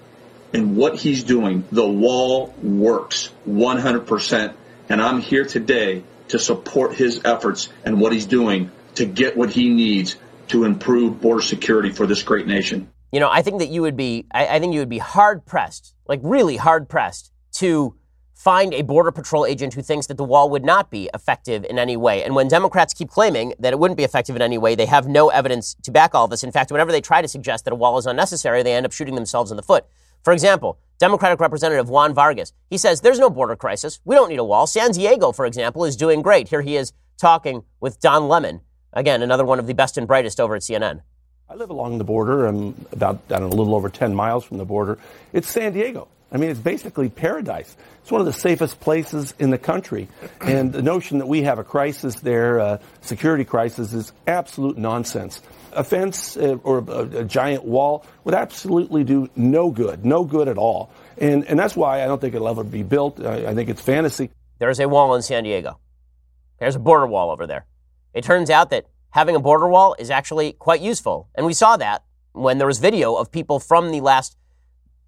[0.53, 1.63] in what he's doing.
[1.71, 4.53] The wall works 100%.
[4.89, 9.49] And I'm here today to support his efforts and what he's doing to get what
[9.51, 10.15] he needs
[10.49, 12.89] to improve border security for this great nation.
[13.11, 15.45] You know, I think that you would be, I, I think you would be hard
[15.45, 17.95] pressed, like really hard pressed to
[18.41, 21.77] find a Border Patrol agent who thinks that the wall would not be effective in
[21.77, 22.23] any way.
[22.23, 25.07] And when Democrats keep claiming that it wouldn't be effective in any way, they have
[25.07, 26.43] no evidence to back all this.
[26.43, 28.93] In fact, whenever they try to suggest that a wall is unnecessary, they end up
[28.93, 29.85] shooting themselves in the foot.
[30.23, 32.51] For example, Democratic Representative Juan Vargas.
[32.67, 33.99] He says there's no border crisis.
[34.05, 34.65] We don't need a wall.
[34.65, 36.47] San Diego, for example, is doing great.
[36.47, 38.61] Here he is talking with Don Lemon,
[38.93, 41.01] again, another one of the best and brightest over at CNN.
[41.47, 42.47] I live along the border.
[42.47, 44.97] I'm about, I don't know, a little over 10 miles from the border.
[45.31, 46.07] It's San Diego.
[46.31, 47.75] I mean, it's basically paradise.
[48.01, 50.07] It's one of the safest places in the country.
[50.39, 55.41] And the notion that we have a crisis there, a security crisis, is absolute nonsense.
[55.73, 60.47] A fence uh, or a, a, giant wall would absolutely do no good, no good
[60.47, 60.91] at all.
[61.17, 63.23] And, and that's why I don't think it'll ever be built.
[63.23, 64.31] I, I think it's fantasy.
[64.59, 65.79] There's a wall in San Diego.
[66.59, 67.65] There's a border wall over there.
[68.13, 71.29] It turns out that having a border wall is actually quite useful.
[71.35, 74.37] And we saw that when there was video of people from the last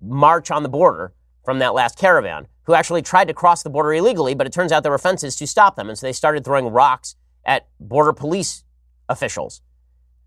[0.04, 1.14] march on the border
[1.44, 4.72] from that last caravan who actually tried to cross the border illegally, but it turns
[4.72, 5.90] out there were fences to stop them.
[5.90, 8.64] And so they started throwing rocks at border police
[9.10, 9.62] officials.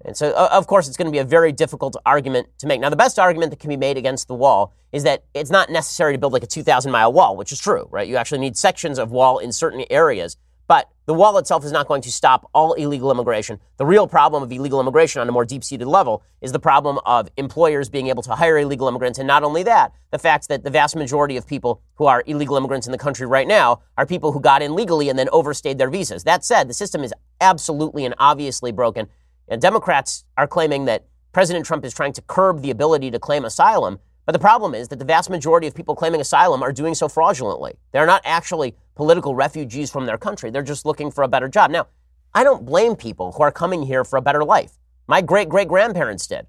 [0.04, 2.80] And so, of course, it's going to be a very difficult argument to make.
[2.80, 5.70] Now, the best argument that can be made against the wall is that it's not
[5.70, 8.06] necessary to build like a 2,000 mile wall, which is true, right?
[8.06, 10.36] You actually need sections of wall in certain areas.
[10.68, 13.60] But the wall itself is not going to stop all illegal immigration.
[13.76, 16.98] The real problem of illegal immigration on a more deep seated level is the problem
[17.06, 19.18] of employers being able to hire illegal immigrants.
[19.18, 22.56] And not only that, the fact that the vast majority of people who are illegal
[22.56, 25.78] immigrants in the country right now are people who got in legally and then overstayed
[25.78, 26.24] their visas.
[26.24, 29.06] That said, the system is absolutely and obviously broken.
[29.46, 33.44] And Democrats are claiming that President Trump is trying to curb the ability to claim
[33.44, 34.00] asylum.
[34.26, 37.08] But the problem is that the vast majority of people claiming asylum are doing so
[37.08, 37.78] fraudulently.
[37.92, 40.50] They're not actually political refugees from their country.
[40.50, 41.70] They're just looking for a better job.
[41.70, 41.86] Now,
[42.34, 44.72] I don't blame people who are coming here for a better life.
[45.06, 46.46] My great great grandparents did.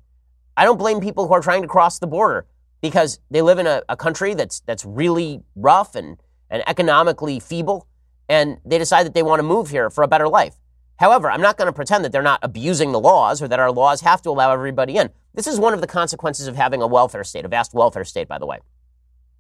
[0.57, 2.47] I don't blame people who are trying to cross the border
[2.81, 6.17] because they live in a, a country that's that's really rough and,
[6.49, 7.87] and economically feeble,
[8.27, 10.55] and they decide that they want to move here for a better life.
[10.97, 13.71] However, I'm not going to pretend that they're not abusing the laws or that our
[13.71, 15.09] laws have to allow everybody in.
[15.33, 18.27] This is one of the consequences of having a welfare state, a vast welfare state,
[18.27, 18.59] by the way.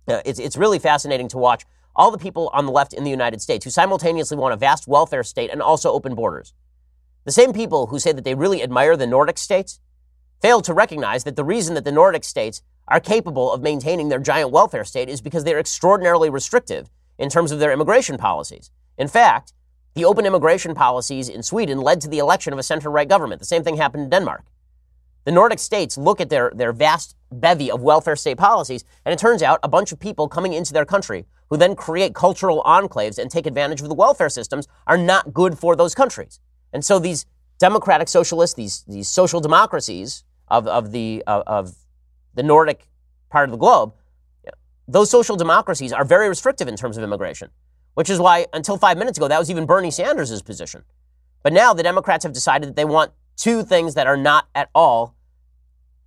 [0.07, 1.65] Uh, it's, it's really fascinating to watch
[1.95, 4.87] all the people on the left in the United States who simultaneously want a vast
[4.87, 6.53] welfare state and also open borders.
[7.25, 9.79] The same people who say that they really admire the Nordic states
[10.41, 14.19] fail to recognize that the reason that the Nordic states are capable of maintaining their
[14.19, 18.69] giant welfare state is because they're extraordinarily restrictive in terms of their immigration policies.
[18.97, 19.53] In fact,
[19.97, 23.39] the open immigration policies in Sweden led to the election of a center right government.
[23.39, 24.45] The same thing happened in Denmark.
[25.25, 29.17] The Nordic states look at their, their vast bevy of welfare state policies, and it
[29.17, 33.17] turns out a bunch of people coming into their country who then create cultural enclaves
[33.17, 36.39] and take advantage of the welfare systems are not good for those countries.
[36.71, 37.25] And so these
[37.57, 41.75] democratic socialists, these, these social democracies of, of, the, of, of
[42.35, 42.87] the Nordic
[43.31, 43.95] part of the globe,
[44.87, 47.49] those social democracies are very restrictive in terms of immigration,
[47.97, 50.83] which is why until five minutes ago, that was even Bernie Sanders' position.
[51.41, 54.69] But now the Democrats have decided that they want two things that are not at
[54.75, 55.15] all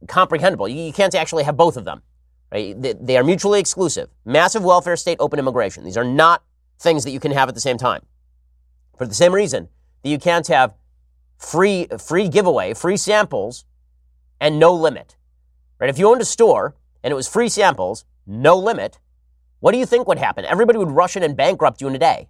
[0.07, 0.69] comprehensible.
[0.69, 2.03] You, can't actually have both of them.
[2.53, 2.81] Right?
[2.81, 4.09] They, they are mutually exclusive.
[4.25, 5.83] Massive welfare state, open immigration.
[5.83, 6.45] These are not
[6.79, 8.07] things that you can have at the same time.
[8.97, 9.69] For the same reason
[10.05, 10.77] that you can't have
[11.39, 13.65] free free giveaway, free samples,
[14.41, 15.17] and no limit.
[15.81, 15.91] Right?
[15.91, 19.01] If you owned a store and it was free samples, no limit,
[19.61, 20.45] what do you think would happen?
[20.45, 22.29] Everybody would rush in and bankrupt you in a day.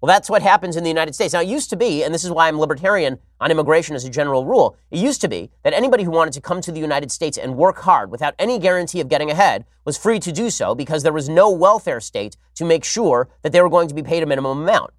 [0.00, 1.32] Well, that's what happens in the United States.
[1.32, 4.10] Now, it used to be, and this is why I'm libertarian on immigration as a
[4.10, 7.10] general rule, it used to be that anybody who wanted to come to the United
[7.10, 10.74] States and work hard without any guarantee of getting ahead was free to do so
[10.74, 14.02] because there was no welfare state to make sure that they were going to be
[14.02, 14.90] paid a minimum amount.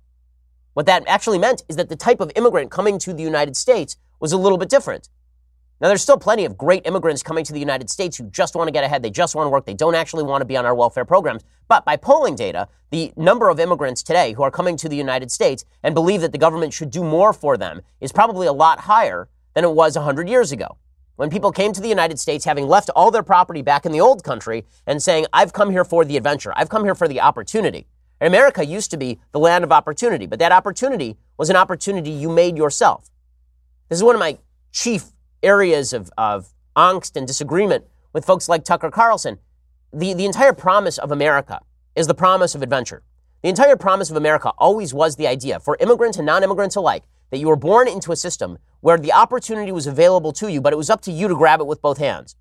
[0.74, 3.98] What that actually meant is that the type of immigrant coming to the United States
[4.20, 5.10] was a little bit different.
[5.80, 8.68] Now, there's still plenty of great immigrants coming to the United States who just want
[8.68, 9.04] to get ahead.
[9.04, 9.66] They just want to work.
[9.66, 11.44] They don't actually want to be on our welfare programs.
[11.68, 15.32] But by polling data, the number of immigrants today who are coming to the United
[15.32, 18.80] States and believe that the government should do more for them is probably a lot
[18.80, 20.78] higher than it was 100 years ago.
[21.16, 24.02] When people came to the United States having left all their property back in the
[24.02, 27.22] old country and saying, I've come here for the adventure, I've come here for the
[27.22, 27.88] opportunity.
[28.20, 32.10] And America used to be the land of opportunity, but that opportunity was an opportunity
[32.10, 33.12] you made yourself.
[33.90, 34.38] This is one of my
[34.72, 35.06] chief
[35.44, 39.40] areas of, of angst and disagreement with folks like Tucker Carlson.
[39.94, 41.62] The, the entire promise of America
[41.96, 43.04] is the promise of adventure.
[43.42, 47.04] The entire promise of America always was the idea for immigrants and non immigrants alike
[47.30, 50.74] that you were born into a system where the opportunity was available to you, but
[50.74, 52.36] it was up to you to grab it with both hands.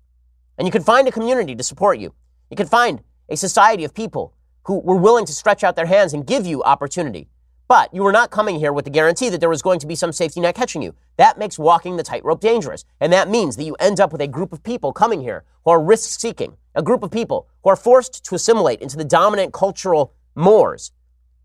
[0.57, 2.13] And you could find a community to support you.
[2.49, 4.33] You could find a society of people
[4.65, 7.29] who were willing to stretch out their hands and give you opportunity.
[7.67, 9.95] But you were not coming here with the guarantee that there was going to be
[9.95, 10.95] some safety net catching you.
[11.17, 12.85] That makes walking the tightrope dangerous.
[13.01, 15.71] And that means that you end up with a group of people coming here who
[15.71, 19.51] are risk seeking, a group of people who are forced to assimilate into the dominant
[19.51, 20.91] cultural mores,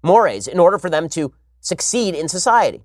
[0.03, 2.85] mores in order for them to succeed in society.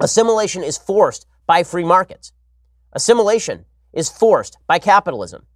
[0.00, 2.32] Assimilation is forced by free markets.
[2.92, 5.46] Assimilation is forced by capitalism.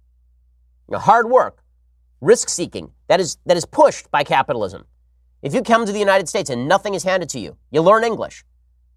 [0.91, 1.63] hard work
[2.21, 4.85] risk seeking, that is, that is pushed by capitalism.
[5.47, 8.03] If you come to the United States and nothing is handed to you, you learn
[8.03, 8.43] English.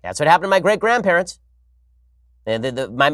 [0.03, 1.39] That's what happened to my great grandparents.
[2.45, 3.09] Uh, the, my,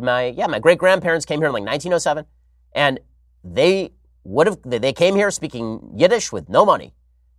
[0.00, 2.24] my, yeah, my great grandparents came here in like 1907,
[2.72, 2.98] and
[3.44, 3.92] they
[4.24, 6.92] would have, they came here speaking Yiddish with no money.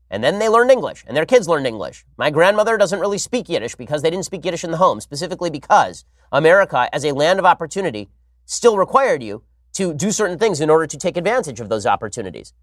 [0.10, 2.06] And then they learned English, and their kids learned English.
[2.16, 5.50] My grandmother doesn't really speak Yiddish because they didn't speak Yiddish in the home, specifically
[5.50, 8.10] because America, as a land of opportunity,
[8.46, 9.44] still required you
[9.74, 12.54] to do certain things in order to take advantage of those opportunities.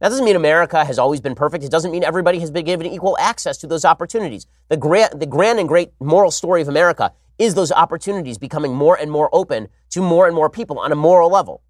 [0.00, 1.62] That doesn't mean America has always been perfect.
[1.62, 4.46] It doesn't mean everybody has been given equal access to those opportunities.
[4.68, 8.96] The grand, the grand and great moral story of America is those opportunities becoming more
[8.96, 11.62] and more open to more and more people on a moral level.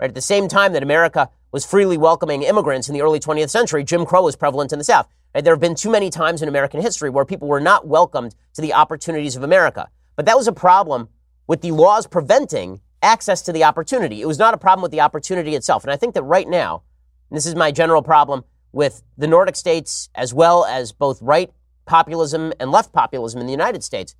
[0.00, 0.08] Right?
[0.08, 3.84] At the same time that America was freely welcoming immigrants in the early 20th century,
[3.84, 5.06] Jim Crow was prevalent in the South.
[5.32, 5.44] Right?
[5.44, 8.62] There have been too many times in American history where people were not welcomed to
[8.62, 9.88] the opportunities of America.
[10.16, 11.08] But that was a problem
[11.46, 14.22] with the laws preventing access to the opportunity.
[14.22, 15.84] It was not a problem with the opportunity itself.
[15.84, 16.82] And I think that right now,
[17.30, 21.50] this is my general problem with the Nordic states as well as both right
[21.86, 24.14] populism and left populism in the United States.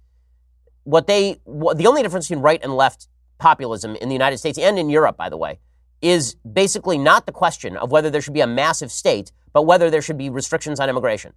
[0.84, 4.58] What they, what, the only difference between right and left populism in the United States
[4.58, 5.58] and in Europe, by the way,
[6.02, 9.90] is basically not the question of whether there should be a massive state, but whether
[9.90, 11.32] there should be restrictions on immigration.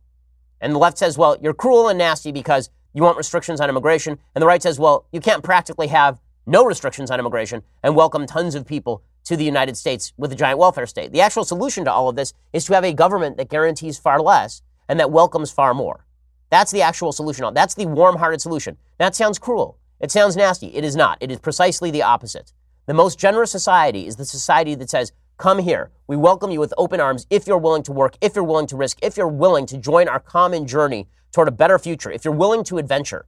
[0.62, 4.18] And the left says, well, you're cruel and nasty because you want restrictions on immigration.
[4.34, 8.26] And the right says, well, you can't practically have no restrictions on immigration and welcome
[8.26, 11.12] tons of people to the United States with a giant welfare state.
[11.12, 14.22] The actual solution to all of this is to have a government that guarantees far
[14.22, 16.06] less and that welcomes far more.
[16.50, 17.52] That's the actual solution.
[17.54, 18.78] That's the warm hearted solution.
[18.98, 19.78] That sounds cruel.
[20.00, 20.68] It sounds nasty.
[20.68, 21.18] It is not.
[21.22, 22.54] It is precisely the opposite.
[22.86, 25.90] The most generous society is the society that says, Come here.
[26.06, 28.78] We welcome you with open arms if you're willing to work, if you're willing to
[28.78, 32.34] risk, if you're willing to join our common journey toward a better future, if you're
[32.34, 33.26] willing to adventure.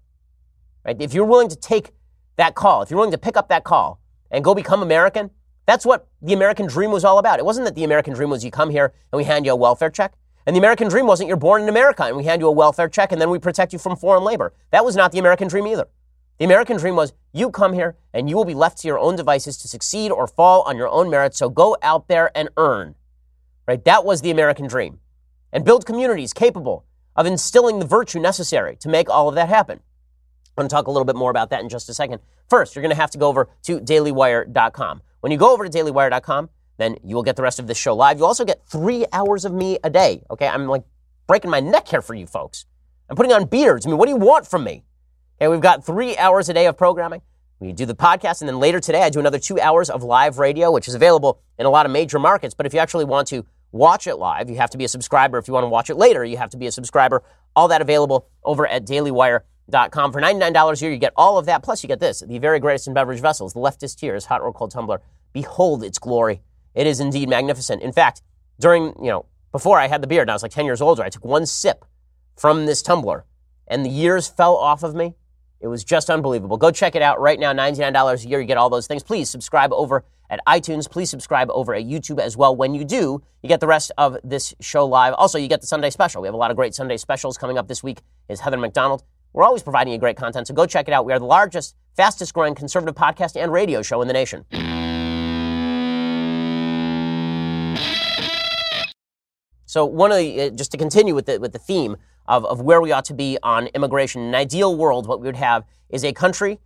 [0.86, 0.96] Right?
[1.00, 1.92] If you're willing to take
[2.36, 5.32] that call, if you're willing to pick up that call and go become American,
[5.66, 7.40] that's what the American dream was all about.
[7.40, 9.56] It wasn't that the American dream was you come here and we hand you a
[9.56, 10.14] welfare check.
[10.46, 12.88] And the American dream wasn't you're born in America and we hand you a welfare
[12.88, 14.54] check and then we protect you from foreign labor.
[14.72, 15.88] That was not the American dream either.
[16.38, 19.16] The American dream was you come here and you will be left to your own
[19.16, 21.34] devices to succeed or fall on your own merit.
[21.34, 22.96] So go out there and earn.
[23.68, 23.84] Right?
[23.86, 25.00] That was the American dream.
[25.52, 29.80] And build communities capable of instilling the virtue necessary to make all of that happen.
[29.80, 32.20] I'm going to talk a little bit more about that in just a second.
[32.50, 35.02] First, you're going to have to go over to dailywire.com.
[35.26, 37.96] When you go over to dailywire.com, then you will get the rest of this show
[37.96, 38.20] live.
[38.20, 40.22] You'll also get three hours of me a day.
[40.30, 40.84] Okay, I'm like
[41.26, 42.68] breaking my neck here for you folks.
[43.10, 43.88] I'm putting on beards.
[43.88, 44.84] I mean, what do you want from me?
[45.42, 47.24] Okay, we've got three hours a day of programming.
[47.60, 50.38] We do the podcast, and then later today, I do another two hours of live
[50.38, 52.54] radio, which is available in a lot of major markets.
[52.54, 55.40] But if you actually want to watch it live, you have to be a subscriber.
[55.40, 57.24] If you want to watch it later, you have to be a subscriber.
[57.56, 60.12] All that available over at dailywire.com.
[60.12, 61.64] For $99 a year, you get all of that.
[61.64, 64.54] Plus, you get this the very greatest in beverage vessels, the leftist tears, hot or
[64.54, 65.02] cold tumbler.
[65.36, 66.42] Behold its glory.
[66.74, 67.82] It is indeed magnificent.
[67.82, 68.22] In fact,
[68.60, 71.04] during, you know, before I had the beard, and I was like 10 years older,
[71.04, 71.84] I took one sip
[72.36, 73.26] from this tumbler,
[73.68, 75.16] and the years fell off of me
[75.66, 76.58] it was just unbelievable.
[76.58, 77.52] Go check it out right now.
[77.52, 78.40] $99 a year.
[78.40, 79.02] You get all those things.
[79.02, 80.88] Please subscribe over at iTunes.
[80.88, 82.56] Please subscribe over at YouTube as well.
[82.56, 85.16] When you do, you get the rest of this show live.
[85.16, 86.22] Also, you get the Sunday special.
[86.22, 88.02] We have a lot of great Sunday specials coming up this week.
[88.30, 89.04] Is Heather Mac Donald.
[89.34, 91.06] We're always providing you great content, so go check it out.
[91.06, 94.46] We are the largest, fastest growing conservative podcast and radio show in the nation.
[99.76, 101.98] So, one of the, uh, just to continue with the, with the theme
[102.30, 104.22] of, of where we ought to be on immigration.
[104.22, 106.62] In an ideal world, what we would have is a country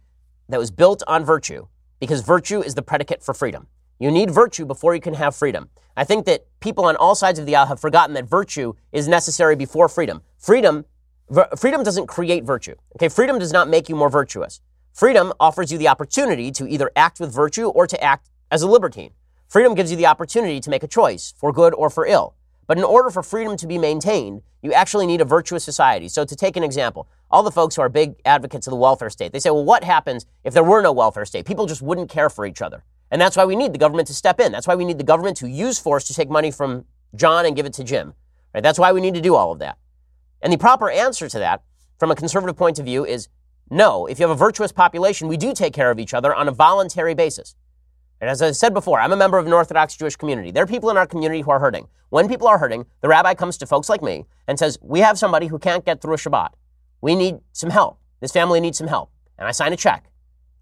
[0.48, 1.66] that was built on virtue,
[2.00, 3.66] because virtue is the predicate for freedom.
[3.98, 5.72] You need virtue before you can have freedom.
[5.98, 9.08] I think that people on all sides of the aisle have forgotten that virtue is
[9.08, 10.22] necessary before freedom.
[10.38, 10.86] Freedom,
[11.58, 12.76] freedom doesn't create virtue.
[12.96, 14.62] Okay, freedom does not make you more virtuous.
[14.94, 18.68] Freedom offers you the opportunity to either act with virtue or to act as a
[18.68, 19.14] libertine.
[19.48, 22.36] Freedom gives you the opportunity to make a choice for good or for ill.
[22.70, 26.08] But in order for freedom to be maintained, you actually need a virtuous society.
[26.08, 29.10] So to take an example, all the folks who are big advocates of the welfare
[29.10, 31.48] state, they say, well, what happens if there were no welfare state?
[31.48, 32.84] People just wouldn't care for each other.
[33.10, 34.52] And that's why we need the government to step in.
[34.52, 37.56] That's why we need the government to use force to take money from John and
[37.56, 38.14] give it to Jim.
[38.54, 38.62] Right?
[38.62, 39.80] That's why we need to do all of that.
[40.44, 41.64] And the proper answer to that,
[41.98, 43.30] from a conservative point of view, is
[43.72, 44.06] no.
[44.06, 46.52] If you have a virtuous population, we do take care of each other on a
[46.52, 47.56] voluntary basis.
[48.22, 50.52] And as I said before, I'm a member of an Orthodox Jewish community.
[50.52, 51.88] There are people in our community who are hurting.
[52.10, 55.18] When people are hurting, the rabbi comes to folks like me and says, We have
[55.18, 56.50] somebody who can't get through a Shabbat.
[57.02, 58.00] We need some help.
[58.20, 59.12] This family needs some help.
[59.38, 60.10] And I sign a check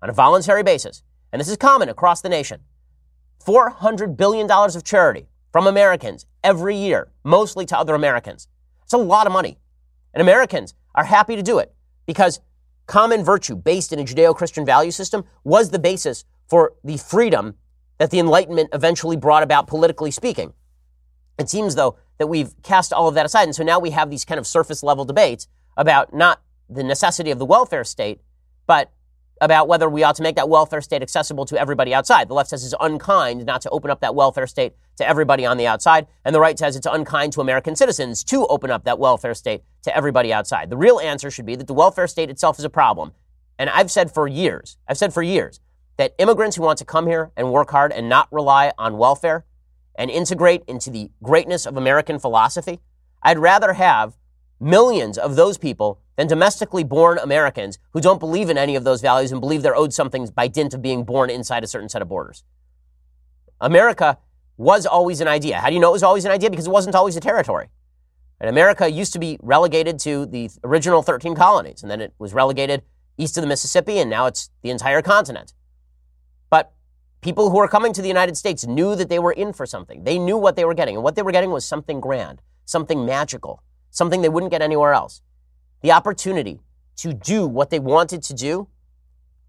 [0.02, 1.02] on a voluntary basis.
[1.32, 2.62] And this is common across the nation.
[3.44, 8.48] $400 billion of charity from Americans every year, mostly to other Americans.
[8.84, 9.58] It's a lot of money.
[10.14, 11.74] And Americans are happy to do it
[12.06, 12.40] because
[12.86, 17.56] common virtue based in a Judeo Christian value system was the basis for the freedom
[17.98, 20.54] that the Enlightenment eventually brought about politically speaking.
[21.38, 23.44] It seems, though, that we've cast all of that aside.
[23.44, 27.32] And so now we have these kind of surface level debates about not the necessity
[27.32, 28.22] of the welfare state,
[28.66, 28.92] but
[29.40, 32.28] about whether we ought to make that welfare state accessible to everybody outside.
[32.28, 35.58] The left says it's unkind not to open up that welfare state to everybody on
[35.58, 38.98] the outside, and the right says it's unkind to American citizens to open up that
[38.98, 40.72] welfare state to everybody outside.
[40.72, 43.12] The real answer should be that the welfare state itself is a problem.
[43.60, 45.60] And I've said for years, I've said for years
[45.98, 49.46] that immigrants who want to come here and work hard and not rely on welfare
[49.96, 52.80] and integrate into the greatness of American philosophy,
[53.24, 54.16] I'd rather have
[54.60, 59.02] millions of those people than domestically born Americans who don't believe in any of those
[59.02, 62.02] values and believe they're owed something by dint of being born inside a certain set
[62.02, 62.44] of borders.
[63.60, 64.18] America
[64.58, 65.60] was always an idea.
[65.60, 66.50] How do you know it was always an idea?
[66.50, 67.70] Because it wasn't always a territory.
[68.40, 72.34] And America used to be relegated to the original 13 colonies, and then it was
[72.34, 72.84] relegated
[73.18, 75.54] east of the Mississippi, and now it's the entire continent.
[76.50, 76.74] But
[77.22, 80.04] people who were coming to the United States knew that they were in for something.
[80.04, 83.06] They knew what they were getting, and what they were getting was something grand, something
[83.06, 85.22] magical, something they wouldn't get anywhere else.
[85.82, 86.60] The opportunity
[86.98, 88.68] to do what they wanted to do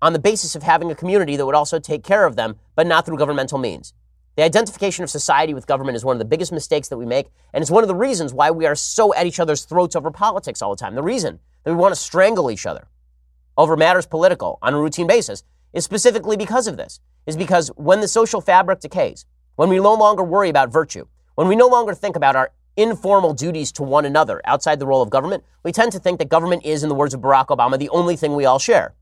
[0.00, 2.86] on the basis of having a community that would also take care of them, but
[2.86, 3.94] not through governmental means.
[4.36, 7.28] The identification of society with government is one of the biggest mistakes that we make,
[7.52, 10.12] and it's one of the reasons why we are so at each other's throats over
[10.12, 10.94] politics all the time.
[10.94, 12.86] The reason that we want to strangle each other
[13.56, 15.42] over matters political on a routine basis
[15.78, 19.24] is specifically because of this, is because when the social fabric decays,
[19.54, 21.06] when we no longer worry about virtue,
[21.36, 25.02] when we no longer think about our informal duties to one another outside the role
[25.02, 27.78] of government, we tend to think that government is, in the words of Barack Obama,
[27.78, 28.94] the only thing we all share.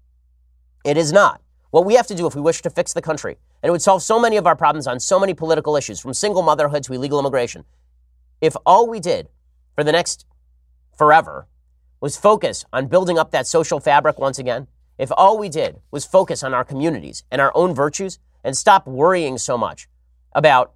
[0.85, 1.41] It is not.
[1.71, 3.83] What we have to do if we wish to fix the country, and it would
[3.83, 6.93] solve so many of our problems on so many political issues, from single motherhood to
[6.93, 7.65] illegal immigration,
[8.41, 9.29] if all we did
[9.75, 10.27] for the next
[10.97, 11.47] forever
[12.01, 14.69] was focus on building up that social fabric once again,
[14.99, 18.87] if all we did was focus on our communities and our own virtues and stop
[18.87, 19.89] worrying so much
[20.33, 20.75] about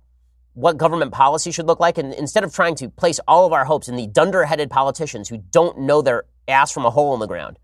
[0.54, 1.96] what government policy should look like.
[1.98, 5.38] And instead of trying to place all of our hopes in the dunderheaded politicians who
[5.38, 7.58] don't know their ass from a hole in the ground,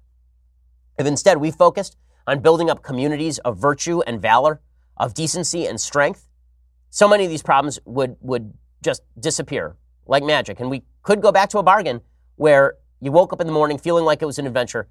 [0.99, 1.97] if instead we focused
[2.27, 4.61] on building up communities of virtue and valor,
[4.97, 6.27] of decency and strength,
[6.91, 9.77] so many of these problems would, would just disappear
[10.07, 10.61] like magic.
[10.61, 12.01] And we could go back to a bargain
[12.37, 14.89] where you woke up in the morning feeling like it was an adventure,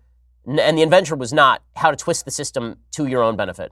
[0.47, 3.71] and the adventure was not how to twist the system to your own benefit.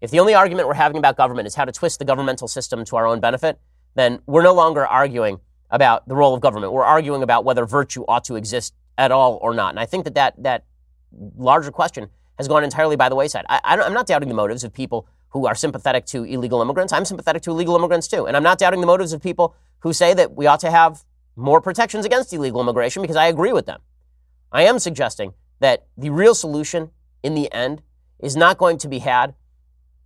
[0.00, 2.84] If the only argument we're having about government is how to twist the governmental system
[2.86, 3.58] to our own benefit,
[3.94, 5.40] then we're no longer arguing
[5.70, 6.72] about the role of government.
[6.72, 9.70] We're arguing about whether virtue ought to exist at all or not.
[9.70, 10.64] And I think that that, that
[11.36, 12.08] larger question
[12.38, 13.44] has gone entirely by the wayside.
[13.48, 16.92] I, I'm not doubting the motives of people who are sympathetic to illegal immigrants.
[16.92, 18.26] I'm sympathetic to illegal immigrants too.
[18.26, 21.04] And I'm not doubting the motives of people who say that we ought to have
[21.36, 23.80] more protections against illegal immigration because I agree with them.
[24.52, 26.90] I am suggesting that the real solution
[27.22, 27.82] in the end
[28.18, 29.34] is not going to be had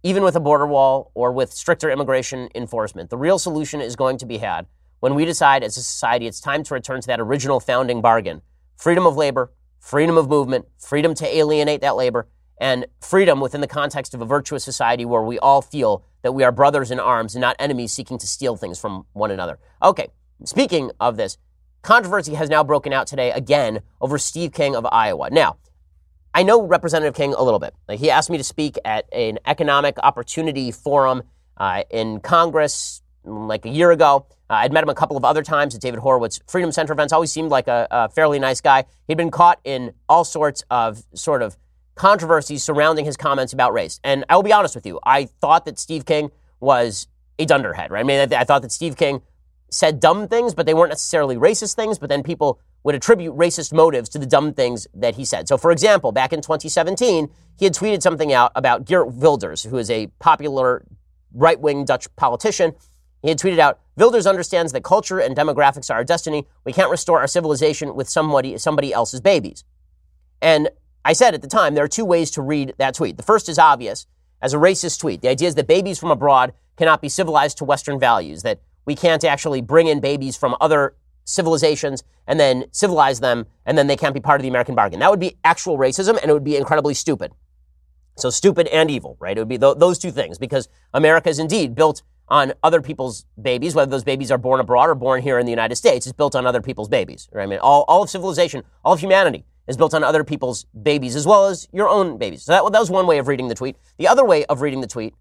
[0.03, 3.11] even with a border wall or with stricter immigration enforcement.
[3.11, 4.67] The real solution is going to be had
[5.01, 8.43] when we decide as a society it's time to return to that original founding bargain
[8.77, 12.27] freedom of labor, freedom of movement, freedom to alienate that labor,
[12.59, 16.43] and freedom within the context of a virtuous society where we all feel that we
[16.45, 19.59] are brothers in arms and not enemies seeking to steal things from one another.
[19.83, 20.09] Okay,
[20.45, 21.37] speaking of this,
[21.83, 25.31] controversy has now broken out today again over Steve King of Iowa.
[25.31, 25.57] Now,
[26.33, 27.75] I know Representative King a little bit.
[27.89, 31.23] Like he asked me to speak at an economic opportunity forum
[31.57, 34.27] uh, in Congress like a year ago.
[34.49, 37.13] Uh, I'd met him a couple of other times at David Horowitz Freedom Center events.
[37.13, 38.85] Always seemed like a, a fairly nice guy.
[39.09, 41.57] He'd been caught in all sorts of sort of
[41.95, 44.01] controversies surrounding his comments about race.
[44.03, 47.09] And I will be honest with you, I thought that Steve King was
[47.39, 48.01] a dunderhead, right?
[48.01, 49.23] I mean, I, I thought that Steve King
[49.71, 51.99] said dumb things, but they weren't necessarily racist things.
[51.99, 55.49] But then people would attribute racist motives to the dumb things that he said.
[55.49, 59.77] So, for example, back in 2017, he had tweeted something out about Geert Wilders, who
[59.77, 60.85] is a popular
[61.33, 62.73] right wing Dutch politician.
[63.23, 66.47] He had tweeted out, Wilders understands that culture and demographics are our destiny.
[66.65, 69.63] We can't restore our civilization with somebody, somebody else's babies.
[70.41, 70.71] And
[71.05, 73.19] I said at the time, there are two ways to read that tweet.
[73.19, 74.07] The first is obvious
[74.41, 75.21] as a racist tweet.
[75.21, 78.95] The idea is that babies from abroad cannot be civilized to Western values, that we
[78.95, 83.97] can't actually bring in babies from other civilizations and then civilize them, and then they
[83.97, 85.01] can't be part of the American bargain.
[85.01, 87.33] That would be actual racism, and it would be incredibly stupid.
[88.17, 89.37] So stupid and evil, right?
[89.37, 93.27] It would be th- those two things because America is indeed built on other people's
[93.41, 96.07] babies, whether those babies are born abroad or born here in the United States.
[96.07, 97.43] It's built on other people's babies, right?
[97.43, 101.17] I mean, all, all of civilization, all of humanity is built on other people's babies
[101.17, 102.45] as well as your own babies.
[102.45, 103.77] So that, that was one way of reading the tweet.
[103.99, 105.15] The other way of reading the tweet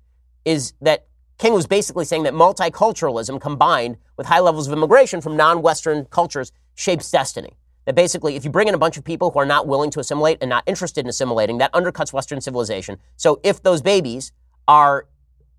[0.45, 1.07] is that
[1.39, 6.05] King was basically saying that multiculturalism combined with high levels of immigration from non Western
[6.05, 7.57] cultures shapes destiny.
[7.85, 9.99] That basically, if you bring in a bunch of people who are not willing to
[9.99, 12.99] assimilate and not interested in assimilating, that undercuts Western civilization.
[13.15, 14.31] So if those babies
[14.67, 15.07] are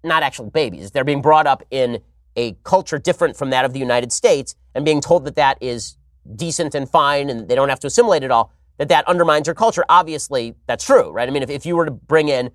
[0.02, 0.90] not actual babies.
[0.90, 2.00] They're being brought up in
[2.36, 5.96] a culture different from that of the United States and being told that that is
[6.36, 9.54] decent and fine and they don't have to assimilate at all, that that undermines your
[9.54, 9.84] culture.
[9.88, 11.28] Obviously, that's true, right?
[11.28, 12.50] I mean, if, if you were to bring in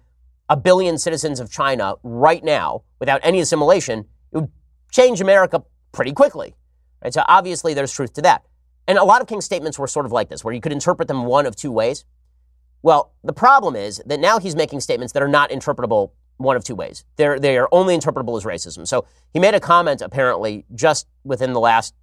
[0.50, 4.52] a billion citizens of China right now without any assimilation, it would
[4.92, 6.56] change America pretty quickly.
[7.04, 7.14] Right?
[7.14, 8.46] So obviously there's truth to that.
[8.88, 11.08] And a lot of King's statements were sort of like this, where you could interpret
[11.08, 12.06] them one of two ways.
[12.84, 16.64] Well, the problem is that now he's making statements that are not interpretable one of
[16.64, 17.06] two ways.
[17.16, 18.88] They're, they are only interpretable as racism.
[18.88, 21.96] So he made a comment apparently just within the last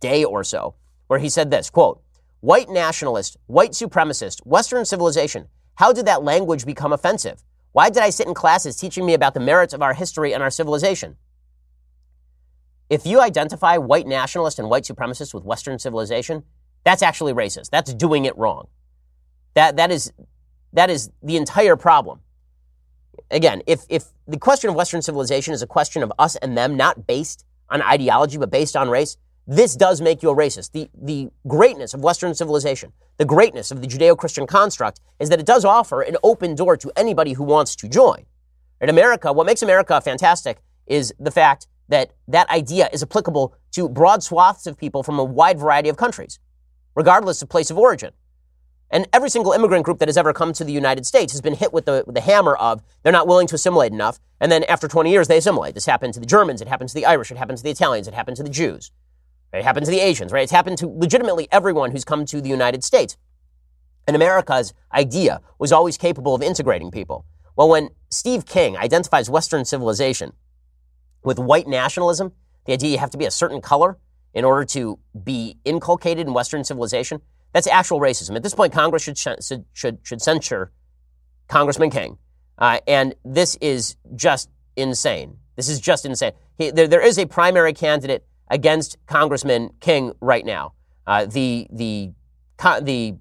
[0.00, 0.74] day or so
[1.08, 2.00] where he said this, quote,
[2.40, 5.48] white nationalist, white supremacist, Western civilization.
[5.74, 7.42] How did that language become offensive?
[7.72, 10.42] Why did I sit in classes teaching me about the merits of our history and
[10.42, 11.16] our civilization?
[12.90, 16.44] If you identify white nationalists and white supremacists with Western civilization,
[16.84, 17.70] that's actually racist.
[17.70, 18.68] That's doing it wrong.
[19.54, 20.12] That, that, is,
[20.74, 22.20] that is the entire problem.
[23.30, 26.76] Again, if, if the question of Western civilization is a question of us and them,
[26.76, 29.16] not based on ideology, but based on race,
[29.46, 30.72] this does make you a racist.
[30.72, 35.40] The, the greatness of Western civilization, the greatness of the Judeo Christian construct, is that
[35.40, 38.24] it does offer an open door to anybody who wants to join.
[38.80, 43.88] In America, what makes America fantastic is the fact that that idea is applicable to
[43.88, 46.38] broad swaths of people from a wide variety of countries,
[46.94, 48.12] regardless of place of origin.
[48.90, 51.54] And every single immigrant group that has ever come to the United States has been
[51.54, 54.20] hit with the, with the hammer of they're not willing to assimilate enough.
[54.38, 55.74] And then after 20 years, they assimilate.
[55.74, 56.60] This happened to the Germans.
[56.60, 57.30] It happened to the Irish.
[57.30, 58.06] It happened to the Italians.
[58.06, 58.90] It happened to the Jews.
[59.52, 60.42] It happened to the Asians, right?
[60.42, 63.16] It's happened to legitimately everyone who's come to the United States.
[64.06, 67.24] And America's idea was always capable of integrating people.
[67.54, 70.32] Well, when Steve King identifies Western civilization
[71.22, 72.32] with white nationalism,
[72.64, 73.98] the idea you have to be a certain color
[74.34, 77.20] in order to be inculcated in Western civilization,
[77.52, 78.34] that's actual racism.
[78.34, 80.72] At this point, Congress should, should, should, should censure
[81.48, 82.16] Congressman King.
[82.56, 85.36] Uh, and this is just insane.
[85.56, 86.32] This is just insane.
[86.56, 90.74] He, there, there is a primary candidate against Congressman King right now.
[91.06, 92.12] Uh, the, the,
[92.82, 93.16] the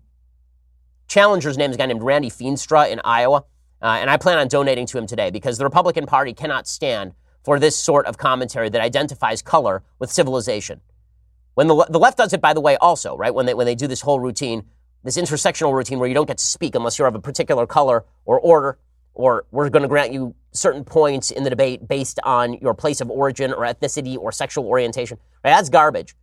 [1.07, 3.43] challenger's name is a guy named Randy Feenstra in Iowa.
[3.81, 7.13] Uh, and I plan on donating to him today because the Republican Party cannot stand
[7.43, 10.81] for this sort of commentary that identifies color with civilization.
[11.55, 13.33] When the, the left does it, by the way, also, right?
[13.33, 14.65] When they, when they do this whole routine,
[15.03, 18.05] this intersectional routine where you don't get to speak unless you're of a particular color
[18.25, 18.77] or order,
[19.13, 23.01] or we're going to grant you certain points in the debate based on your place
[23.01, 25.17] of origin or ethnicity or sexual orientation.
[25.43, 25.51] Right?
[25.51, 26.15] That's garbage.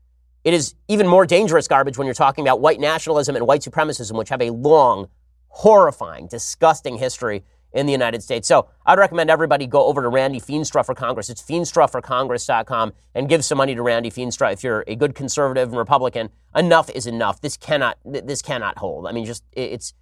[0.45, 4.16] It is even more dangerous garbage when you're talking about white nationalism and white supremacism,
[4.16, 5.09] which have a long,
[5.49, 8.49] horrifying, disgusting history in the United States.
[8.49, 11.28] So I'd recommend everybody go over to Randy Feenstra for Congress.
[11.28, 15.78] It's feenstra4congress.com and give some money to Randy Feenstra if you're a good conservative and
[15.78, 16.30] Republican.
[16.55, 17.41] Enough is enough.
[17.41, 19.07] This cannot this cannot hold.
[19.07, 19.93] I mean, just it's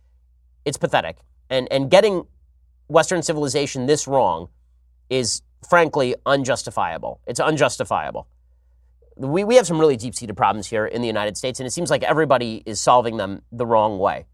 [0.64, 1.18] it's pathetic.
[1.50, 2.26] And and getting
[2.88, 4.48] Western civilization this wrong
[5.10, 7.20] is frankly unjustifiable.
[7.26, 8.28] It's unjustifiable.
[9.16, 11.70] We, we have some really deep seated problems here in the United States, and it
[11.70, 14.26] seems like everybody is solving them the wrong way.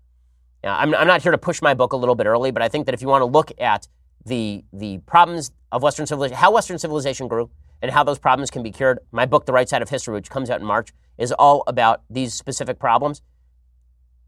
[0.64, 2.68] Now, I'm, I'm not here to push my book a little bit early, but I
[2.68, 3.88] think that if you want to look at
[4.24, 7.50] the, the problems of Western civilization, how Western civilization grew,
[7.80, 10.30] and how those problems can be cured, my book, The Right Side of History, which
[10.30, 13.22] comes out in March, is all about these specific problems.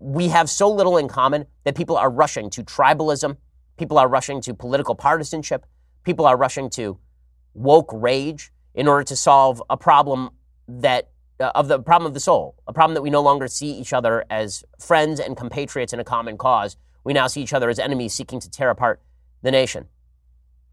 [0.01, 3.37] We have so little in common that people are rushing to tribalism,
[3.77, 5.67] people are rushing to political partisanship,
[6.05, 6.99] people are rushing to
[7.55, 10.31] woke rage in order to solve a problem
[10.69, 11.11] that
[11.41, 13.93] uh, of the problem of the soul, a problem that we no longer see each
[13.93, 16.77] other as friends and compatriots in a common cause.
[17.03, 19.03] We now see each other as enemies seeking to tear apart
[19.43, 19.87] the nation.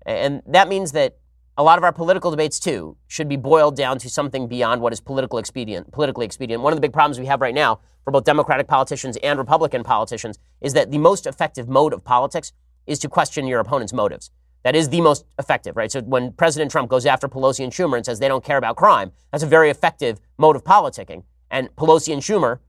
[0.05, 1.17] And that means that
[1.57, 4.93] a lot of our political debates too should be boiled down to something beyond what
[4.93, 6.63] is political expedient, politically expedient.
[6.63, 9.83] One of the big problems we have right now for both Democratic politicians and Republican
[9.83, 12.53] politicians is that the most effective mode of politics
[12.87, 14.31] is to question your opponent's motives.
[14.63, 15.91] That is the most effective, right?
[15.91, 18.75] So when President Trump goes after Pelosi and Schumer and says they don't care about
[18.75, 21.23] crime, that's a very effective mode of politicking.
[21.49, 22.59] And Pelosi and Schumer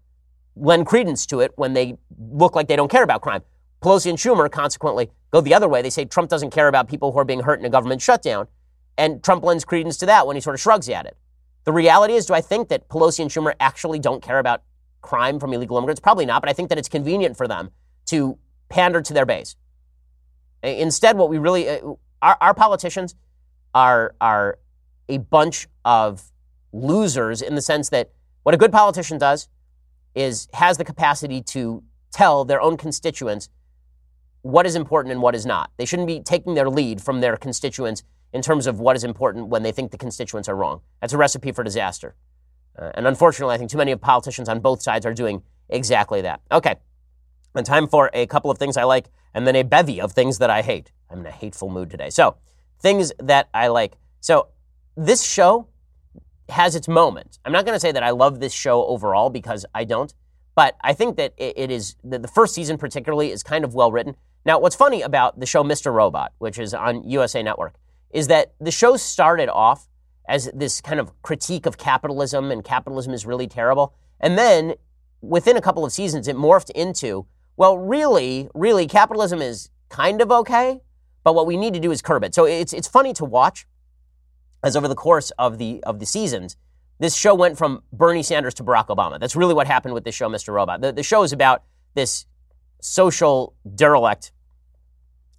[0.56, 3.42] lend credence to it when they look like they don't care about crime.
[3.82, 5.82] Pelosi and Schumer consequently go the other way.
[5.82, 8.46] They say Trump doesn't care about people who are being hurt in a government shutdown.
[8.96, 11.16] And Trump lends credence to that when he sort of shrugs at it.
[11.64, 14.62] The reality is, do I think that Pelosi and Schumer actually don't care about
[15.00, 16.00] crime from illegal immigrants?
[16.00, 17.70] Probably not, but I think that it's convenient for them
[18.06, 18.38] to
[18.68, 19.56] pander to their base.
[20.62, 21.80] Instead, what we really, uh,
[22.20, 23.14] our, our politicians
[23.74, 24.58] are, are
[25.08, 26.30] a bunch of
[26.72, 28.10] losers in the sense that
[28.42, 29.48] what a good politician does
[30.14, 31.82] is has the capacity to
[32.12, 33.48] tell their own constituents
[34.42, 35.70] what is important and what is not.
[35.76, 38.02] They shouldn't be taking their lead from their constituents
[38.32, 40.80] in terms of what is important when they think the constituents are wrong.
[41.00, 42.14] That's a recipe for disaster.
[42.78, 46.22] Uh, and unfortunately, I think too many of politicians on both sides are doing exactly
[46.22, 46.40] that.
[46.50, 46.76] Okay,
[47.55, 50.38] and time for a couple of things I like and then a bevy of things
[50.38, 50.92] that I hate.
[51.11, 52.11] I'm in a hateful mood today.
[52.11, 52.36] So,
[52.80, 53.96] things that I like.
[54.20, 54.48] So
[54.96, 55.68] this show
[56.48, 57.38] has its moments.
[57.44, 60.12] I'm not going to say that I love this show overall because I don't,
[60.55, 63.74] but I think that it, it is the, the first season particularly is kind of
[63.74, 64.16] well written.
[64.44, 65.92] Now, what's funny about the show Mr.
[65.92, 67.74] Robot, which is on USA Network,
[68.11, 69.88] is that the show started off
[70.28, 73.94] as this kind of critique of capitalism and capitalism is really terrible.
[74.20, 74.74] And then
[75.20, 77.26] within a couple of seasons, it morphed into,
[77.57, 80.80] well, really, really, capitalism is kind of okay,
[81.24, 82.34] but what we need to do is curb it.
[82.34, 83.66] So it's, it's funny to watch
[84.62, 86.57] as over the course of the, of the seasons,
[86.98, 89.18] this show went from Bernie Sanders to Barack Obama.
[89.18, 90.55] That's really what happened with this show, Mr.
[90.55, 90.80] Robot.
[90.80, 92.26] The, the show is about this
[92.80, 94.32] social derelict.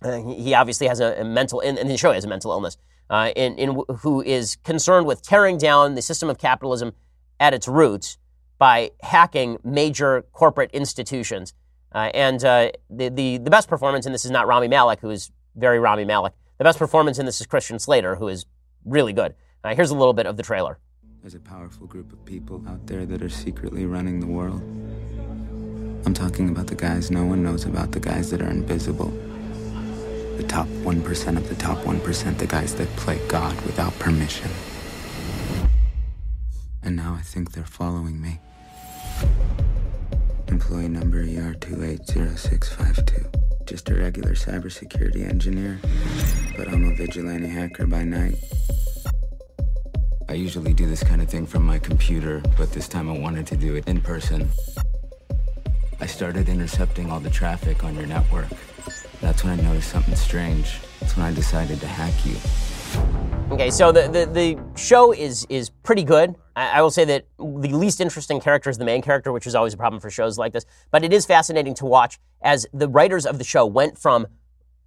[0.02, 2.78] Uh, he, obviously has a, a mental, and, and the show has a mental illness,
[3.10, 6.92] uh, in, in, who is concerned with tearing down the system of capitalism
[7.40, 8.18] at its roots
[8.58, 11.54] by hacking major corporate institutions.
[11.94, 15.10] Uh, and uh, the, the, the best performance in this is not Rami Malek, who
[15.10, 16.34] is very Rami Malek.
[16.58, 18.46] The best performance in this is Christian Slater, who is
[18.86, 19.36] really good.
[19.64, 20.80] Uh, here's a little bit of the trailer.
[21.22, 24.62] There's a powerful group of people out there that are secretly running the world.
[26.06, 29.10] I'm talking about the guys no one knows about, the guys that are invisible.
[30.38, 34.50] The top 1% of the top 1%, the guys that play God without permission.
[36.82, 38.40] And now I think they're following me.
[40.54, 43.66] Employee number ER280652.
[43.66, 45.80] Just a regular cybersecurity engineer,
[46.56, 48.36] but I'm a vigilante hacker by night.
[50.30, 53.48] I usually do this kind of thing from my computer, but this time I wanted
[53.48, 54.48] to do it in person.
[56.00, 58.50] I started intercepting all the traffic on your network.
[59.22, 60.82] That's when I noticed something strange.
[61.00, 62.36] That's when I decided to hack you.
[63.52, 66.36] Okay, so the, the, the show is is pretty good.
[66.56, 69.54] I, I, will say that the least interesting character is the main character, which is
[69.54, 70.66] always a problem for shows like this.
[70.92, 74.28] But it is fascinating to watch as the writers of the show went from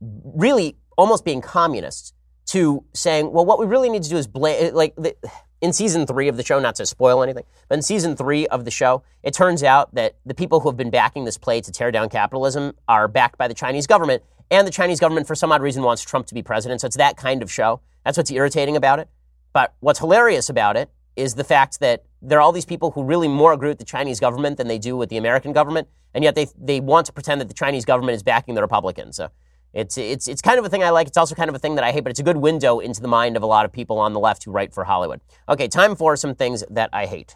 [0.01, 2.13] really almost being communists
[2.47, 5.17] to saying, well, what we really need to do is blame, like, the,
[5.61, 8.65] in season three of the show, not to spoil anything, but in season three of
[8.65, 11.73] the show, it turns out that the people who have been backing this play to
[11.73, 14.23] tear down capitalism are backed by the Chinese government.
[14.51, 16.81] And the Chinese government, for some odd reason, wants Trump to be president.
[16.81, 17.81] So it's that kind of show.
[18.07, 19.09] That's what's irritating about it.
[19.53, 23.03] But what's hilarious about it is the fact that there are all these people who
[23.03, 25.89] really more agree with the Chinese government than they do with the American government.
[26.15, 29.17] And yet they, they want to pretend that the Chinese government is backing the Republicans.
[29.17, 29.31] So
[29.73, 31.09] it's, it's, it's kind of a thing I like.
[31.09, 33.01] It's also kind of a thing that I hate, but it's a good window into
[33.01, 35.21] the mind of a lot of people on the left who write for Hollywood.
[35.49, 37.35] Okay, time for some things that I hate.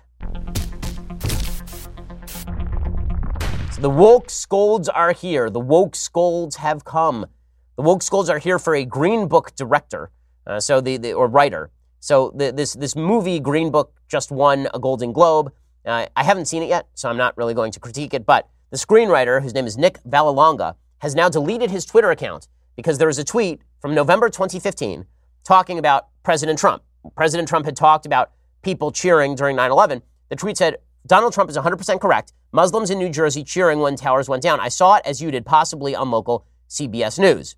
[3.73, 5.51] So the woke scolds are here.
[5.51, 7.27] The woke scolds have come.
[7.75, 10.11] The woke scolds are here for a Green Book director,
[10.47, 11.71] uh, so the, the, or writer.
[12.01, 15.53] So the, this this movie Green Book just won a Golden Globe.
[15.85, 18.25] Uh, I haven't seen it yet, so I'm not really going to critique it.
[18.27, 22.99] But the screenwriter, whose name is Nick Vallelonga, has now deleted his Twitter account because
[22.99, 25.07] there was a tweet from November 2015
[25.45, 26.83] talking about President Trump.
[27.17, 28.31] President Trump had talked about
[28.63, 30.03] people cheering during 9 11.
[30.29, 30.77] The tweet said,
[31.07, 32.33] Donald Trump is 100% correct.
[32.53, 34.61] Muslims in New Jersey cheering when towers went down.
[34.61, 37.57] I saw it as you did, possibly on local CBS News.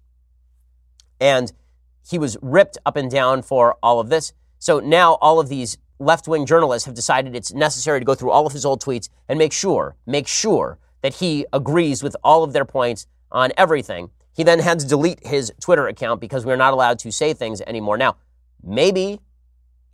[1.21, 1.53] And
[2.09, 4.33] he was ripped up and down for all of this.
[4.59, 8.31] So now all of these left wing journalists have decided it's necessary to go through
[8.31, 12.43] all of his old tweets and make sure, make sure that he agrees with all
[12.43, 14.11] of their points on everything.
[14.35, 17.61] He then had to delete his Twitter account because we're not allowed to say things
[17.63, 17.97] anymore.
[17.99, 18.17] Now,
[18.63, 19.21] maybe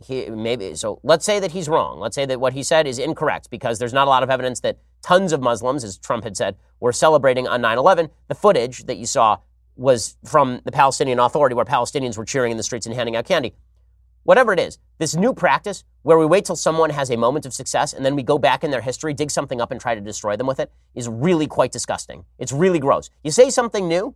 [0.01, 1.99] he maybe so let's say that he's wrong.
[1.99, 4.61] Let's say that what he said is incorrect because there's not a lot of evidence
[4.61, 8.09] that tons of Muslims, as Trump had said, were celebrating on 9/11.
[8.29, 9.37] The footage that you saw
[9.79, 13.25] was from the Palestinian Authority where Palestinians were cheering in the streets and handing out
[13.25, 13.55] candy.
[14.23, 17.53] Whatever it is, this new practice where we wait till someone has a moment of
[17.53, 20.01] success and then we go back in their history, dig something up, and try to
[20.01, 22.25] destroy them with it is really quite disgusting.
[22.37, 23.09] It's really gross.
[23.23, 24.13] You say something new,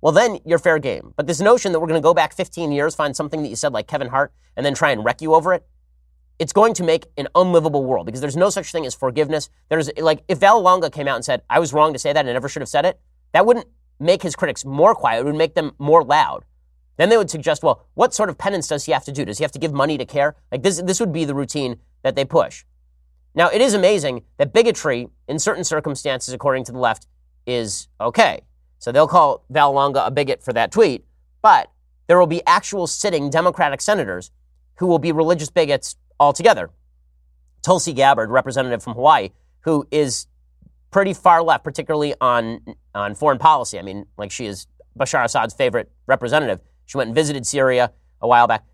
[0.00, 1.14] well, then you're fair game.
[1.16, 3.56] But this notion that we're going to go back 15 years, find something that you
[3.56, 5.66] said like Kevin Hart, and then try and wreck you over it,
[6.38, 9.48] it's going to make an unlivable world because there's no such thing as forgiveness.
[9.68, 12.28] There's like, if Vallelonga came out and said, I was wrong to say that and
[12.28, 13.00] I never should have said it,
[13.32, 13.66] that wouldn't
[13.98, 15.20] make his critics more quiet.
[15.20, 16.44] It would make them more loud.
[16.96, 19.24] Then they would suggest, well, what sort of penance does he have to do?
[19.24, 20.36] Does he have to give money to care?
[20.52, 22.64] Like this, this would be the routine that they push.
[23.34, 27.08] Now, it is amazing that bigotry, in certain circumstances, according to the left,
[27.46, 28.42] is okay.
[28.78, 31.04] So they'll call Vallelonga a bigot for that tweet,
[31.42, 31.70] but
[32.06, 34.30] there will be actual sitting Democratic senators
[34.76, 36.70] who will be religious bigots altogether.
[37.62, 39.30] Tulsi Gabbard, representative from Hawaii,
[39.60, 40.26] who is
[40.94, 42.60] pretty far left, particularly on,
[42.94, 43.80] on foreign policy.
[43.80, 46.60] I mean, like she is Bashar Assad's favorite representative.
[46.86, 47.90] She went and visited Syria
[48.20, 48.64] a while back.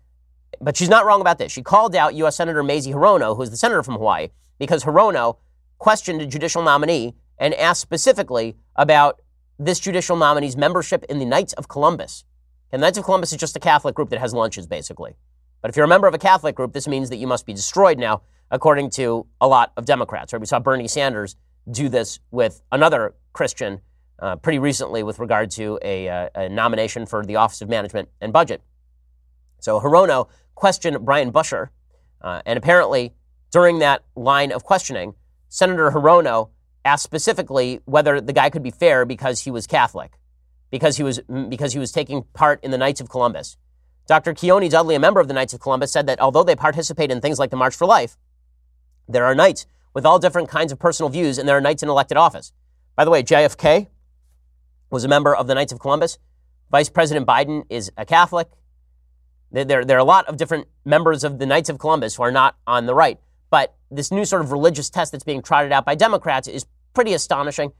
[0.61, 1.51] But she's not wrong about this.
[1.51, 2.35] She called out U.S.
[2.35, 4.27] Senator Mazie Hirono, who's the senator from Hawaii,
[4.59, 5.37] because Hirono
[5.79, 9.19] questioned a judicial nominee and asked specifically about
[9.57, 12.23] this judicial nominee's membership in the Knights of Columbus.
[12.71, 15.15] And the Knights of Columbus is just a Catholic group that has lunches, basically.
[15.63, 17.53] But if you're a member of a Catholic group, this means that you must be
[17.53, 20.33] destroyed now, according to a lot of Democrats.
[20.33, 20.39] Right?
[20.39, 21.35] We saw Bernie Sanders
[21.69, 23.81] do this with another Christian
[24.21, 28.09] uh, pretty recently with regard to a, uh, a, nomination for the Office of Management
[28.21, 28.61] and Budget.
[29.59, 31.69] So Hirono questioned Brian Buescher,
[32.21, 33.13] uh, and apparently
[33.51, 35.15] during that line of questioning,
[35.49, 36.49] Senator Hirono
[36.85, 40.13] asked specifically whether the guy could be fair because he was Catholic,
[40.69, 43.57] because he was because he was taking part in the Knights of Columbus.
[44.07, 44.33] Dr.
[44.33, 47.21] Keone Dudley, a member of the Knights of Columbus, said that although they participate in
[47.21, 48.17] things like the March for Life,
[49.07, 51.89] there are knights with all different kinds of personal views, and there are knights in
[51.89, 52.53] elected office.
[52.95, 53.87] By the way, JFK
[54.89, 56.17] was a member of the Knights of Columbus.
[56.69, 58.49] Vice President Biden is a Catholic.
[59.51, 62.31] There, there, are a lot of different members of the Knights of Columbus who are
[62.31, 63.19] not on the right.
[63.49, 67.13] But this new sort of religious test that's being trotted out by Democrats is pretty
[67.13, 67.73] astonishing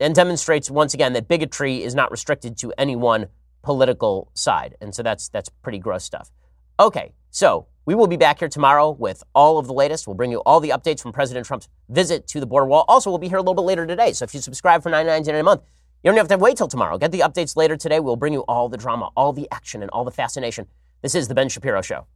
[0.00, 3.28] and demonstrates once again that bigotry is not restricted to any one
[3.62, 4.76] political side.
[4.80, 6.30] And so that's that's pretty gross stuff.
[6.78, 10.06] Okay, so we will be back here tomorrow with all of the latest.
[10.06, 12.86] We'll bring you all the updates from President Trump's visit to the border wall.
[12.88, 14.14] Also, we'll be here a little bit later today.
[14.14, 15.60] So if you subscribe for $9.99 a month,
[16.02, 16.96] you don't have to wait till tomorrow.
[16.96, 18.00] Get the updates later today.
[18.00, 20.66] We'll bring you all the drama, all the action, and all the fascination.
[21.02, 22.06] This is The Ben Shapiro Show.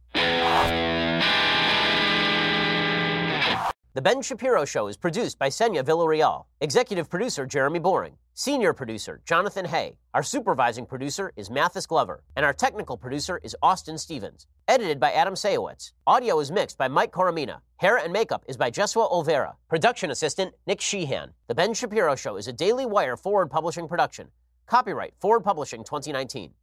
[3.93, 9.19] The Ben Shapiro Show is produced by Senya Villarreal, executive producer Jeremy Boring, senior producer
[9.25, 9.97] Jonathan Hay.
[10.13, 14.47] Our supervising producer is Mathis Glover, and our technical producer is Austin Stevens.
[14.69, 15.91] Edited by Adam Sayowitz.
[16.07, 17.59] Audio is mixed by Mike Coromina.
[17.75, 19.55] Hair and makeup is by Jesua Olvera.
[19.67, 21.33] Production assistant Nick Sheehan.
[21.49, 24.29] The Ben Shapiro Show is a Daily Wire forward publishing production.
[24.67, 26.53] Copyright Forward Publishing 2019.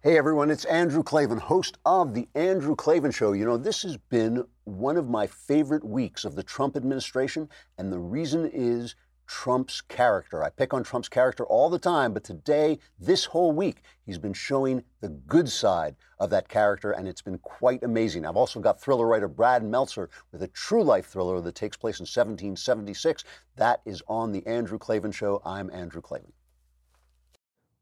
[0.00, 3.32] Hey everyone, it's Andrew Klavan, host of The Andrew Klavan Show.
[3.32, 7.92] You know, this has been one of my favorite weeks of the Trump administration, and
[7.92, 8.94] the reason is
[9.26, 10.44] Trump's character.
[10.44, 14.32] I pick on Trump's character all the time, but today, this whole week, he's been
[14.32, 18.24] showing the good side of that character, and it's been quite amazing.
[18.24, 21.98] I've also got thriller writer Brad Meltzer with a true life thriller that takes place
[21.98, 23.24] in 1776.
[23.56, 25.42] That is on The Andrew Klavan Show.
[25.44, 26.32] I'm Andrew Klavan.